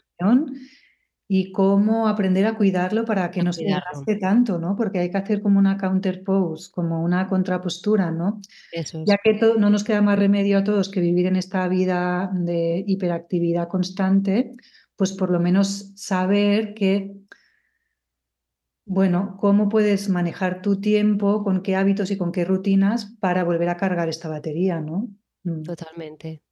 [1.27, 4.77] y cómo aprender a cuidarlo para que no se desgaste tanto, ¿no?
[4.77, 8.41] Porque hay que hacer como una counter pose, como una contrapostura, ¿no?
[9.07, 12.85] Ya que no nos queda más remedio a todos que vivir en esta vida de
[12.87, 14.53] hiperactividad constante,
[14.97, 17.13] pues por lo menos saber que,
[18.87, 23.71] bueno, cómo puedes manejar tu tiempo, con qué hábitos y con qué rutinas para volver
[23.71, 25.09] a cargar esta batería, ¿no?
[25.45, 25.63] Mm.
[25.63, 26.43] Totalmente.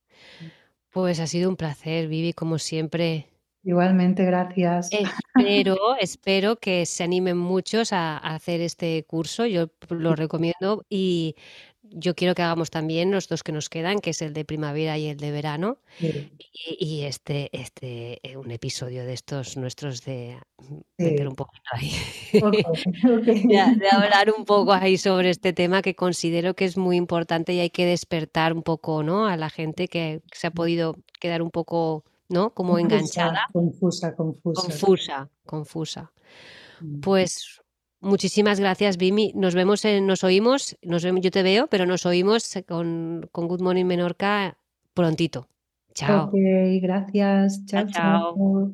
[0.40, 0.46] Mm.
[0.90, 3.31] Pues ha sido un placer, Vivi, como siempre.
[3.64, 4.90] Igualmente, gracias.
[5.36, 9.46] Espero, espero que se animen muchos a, hacer este curso.
[9.46, 11.36] Yo lo recomiendo y
[11.82, 14.98] yo quiero que hagamos también los dos que nos quedan, que es el de primavera
[14.98, 15.78] y el de verano.
[16.00, 20.38] Y, este, este, eh, un episodio de estos nuestros de
[20.98, 21.92] meter un poquito ahí.
[22.32, 27.60] de, hablar un poco ahí sobre este tema que considero que es muy importante y
[27.60, 29.26] hay que despertar un poco, ¿no?
[29.26, 32.50] A la gente que se ha podido quedar un poco ¿no?
[32.50, 33.46] Como enganchada.
[33.52, 34.62] Confusa, confusa.
[34.62, 36.12] Confusa, confusa.
[36.80, 37.00] Mm.
[37.00, 37.62] Pues
[38.00, 39.32] muchísimas gracias, Vimi.
[39.34, 43.48] Nos vemos, en, nos oímos, nos vemos, yo te veo, pero nos oímos con, con
[43.48, 44.56] Good Morning Menorca
[44.94, 45.48] prontito.
[45.94, 46.26] Chao.
[46.26, 46.34] Ok,
[46.80, 47.64] gracias.
[47.66, 47.86] chao.
[47.86, 48.72] chao.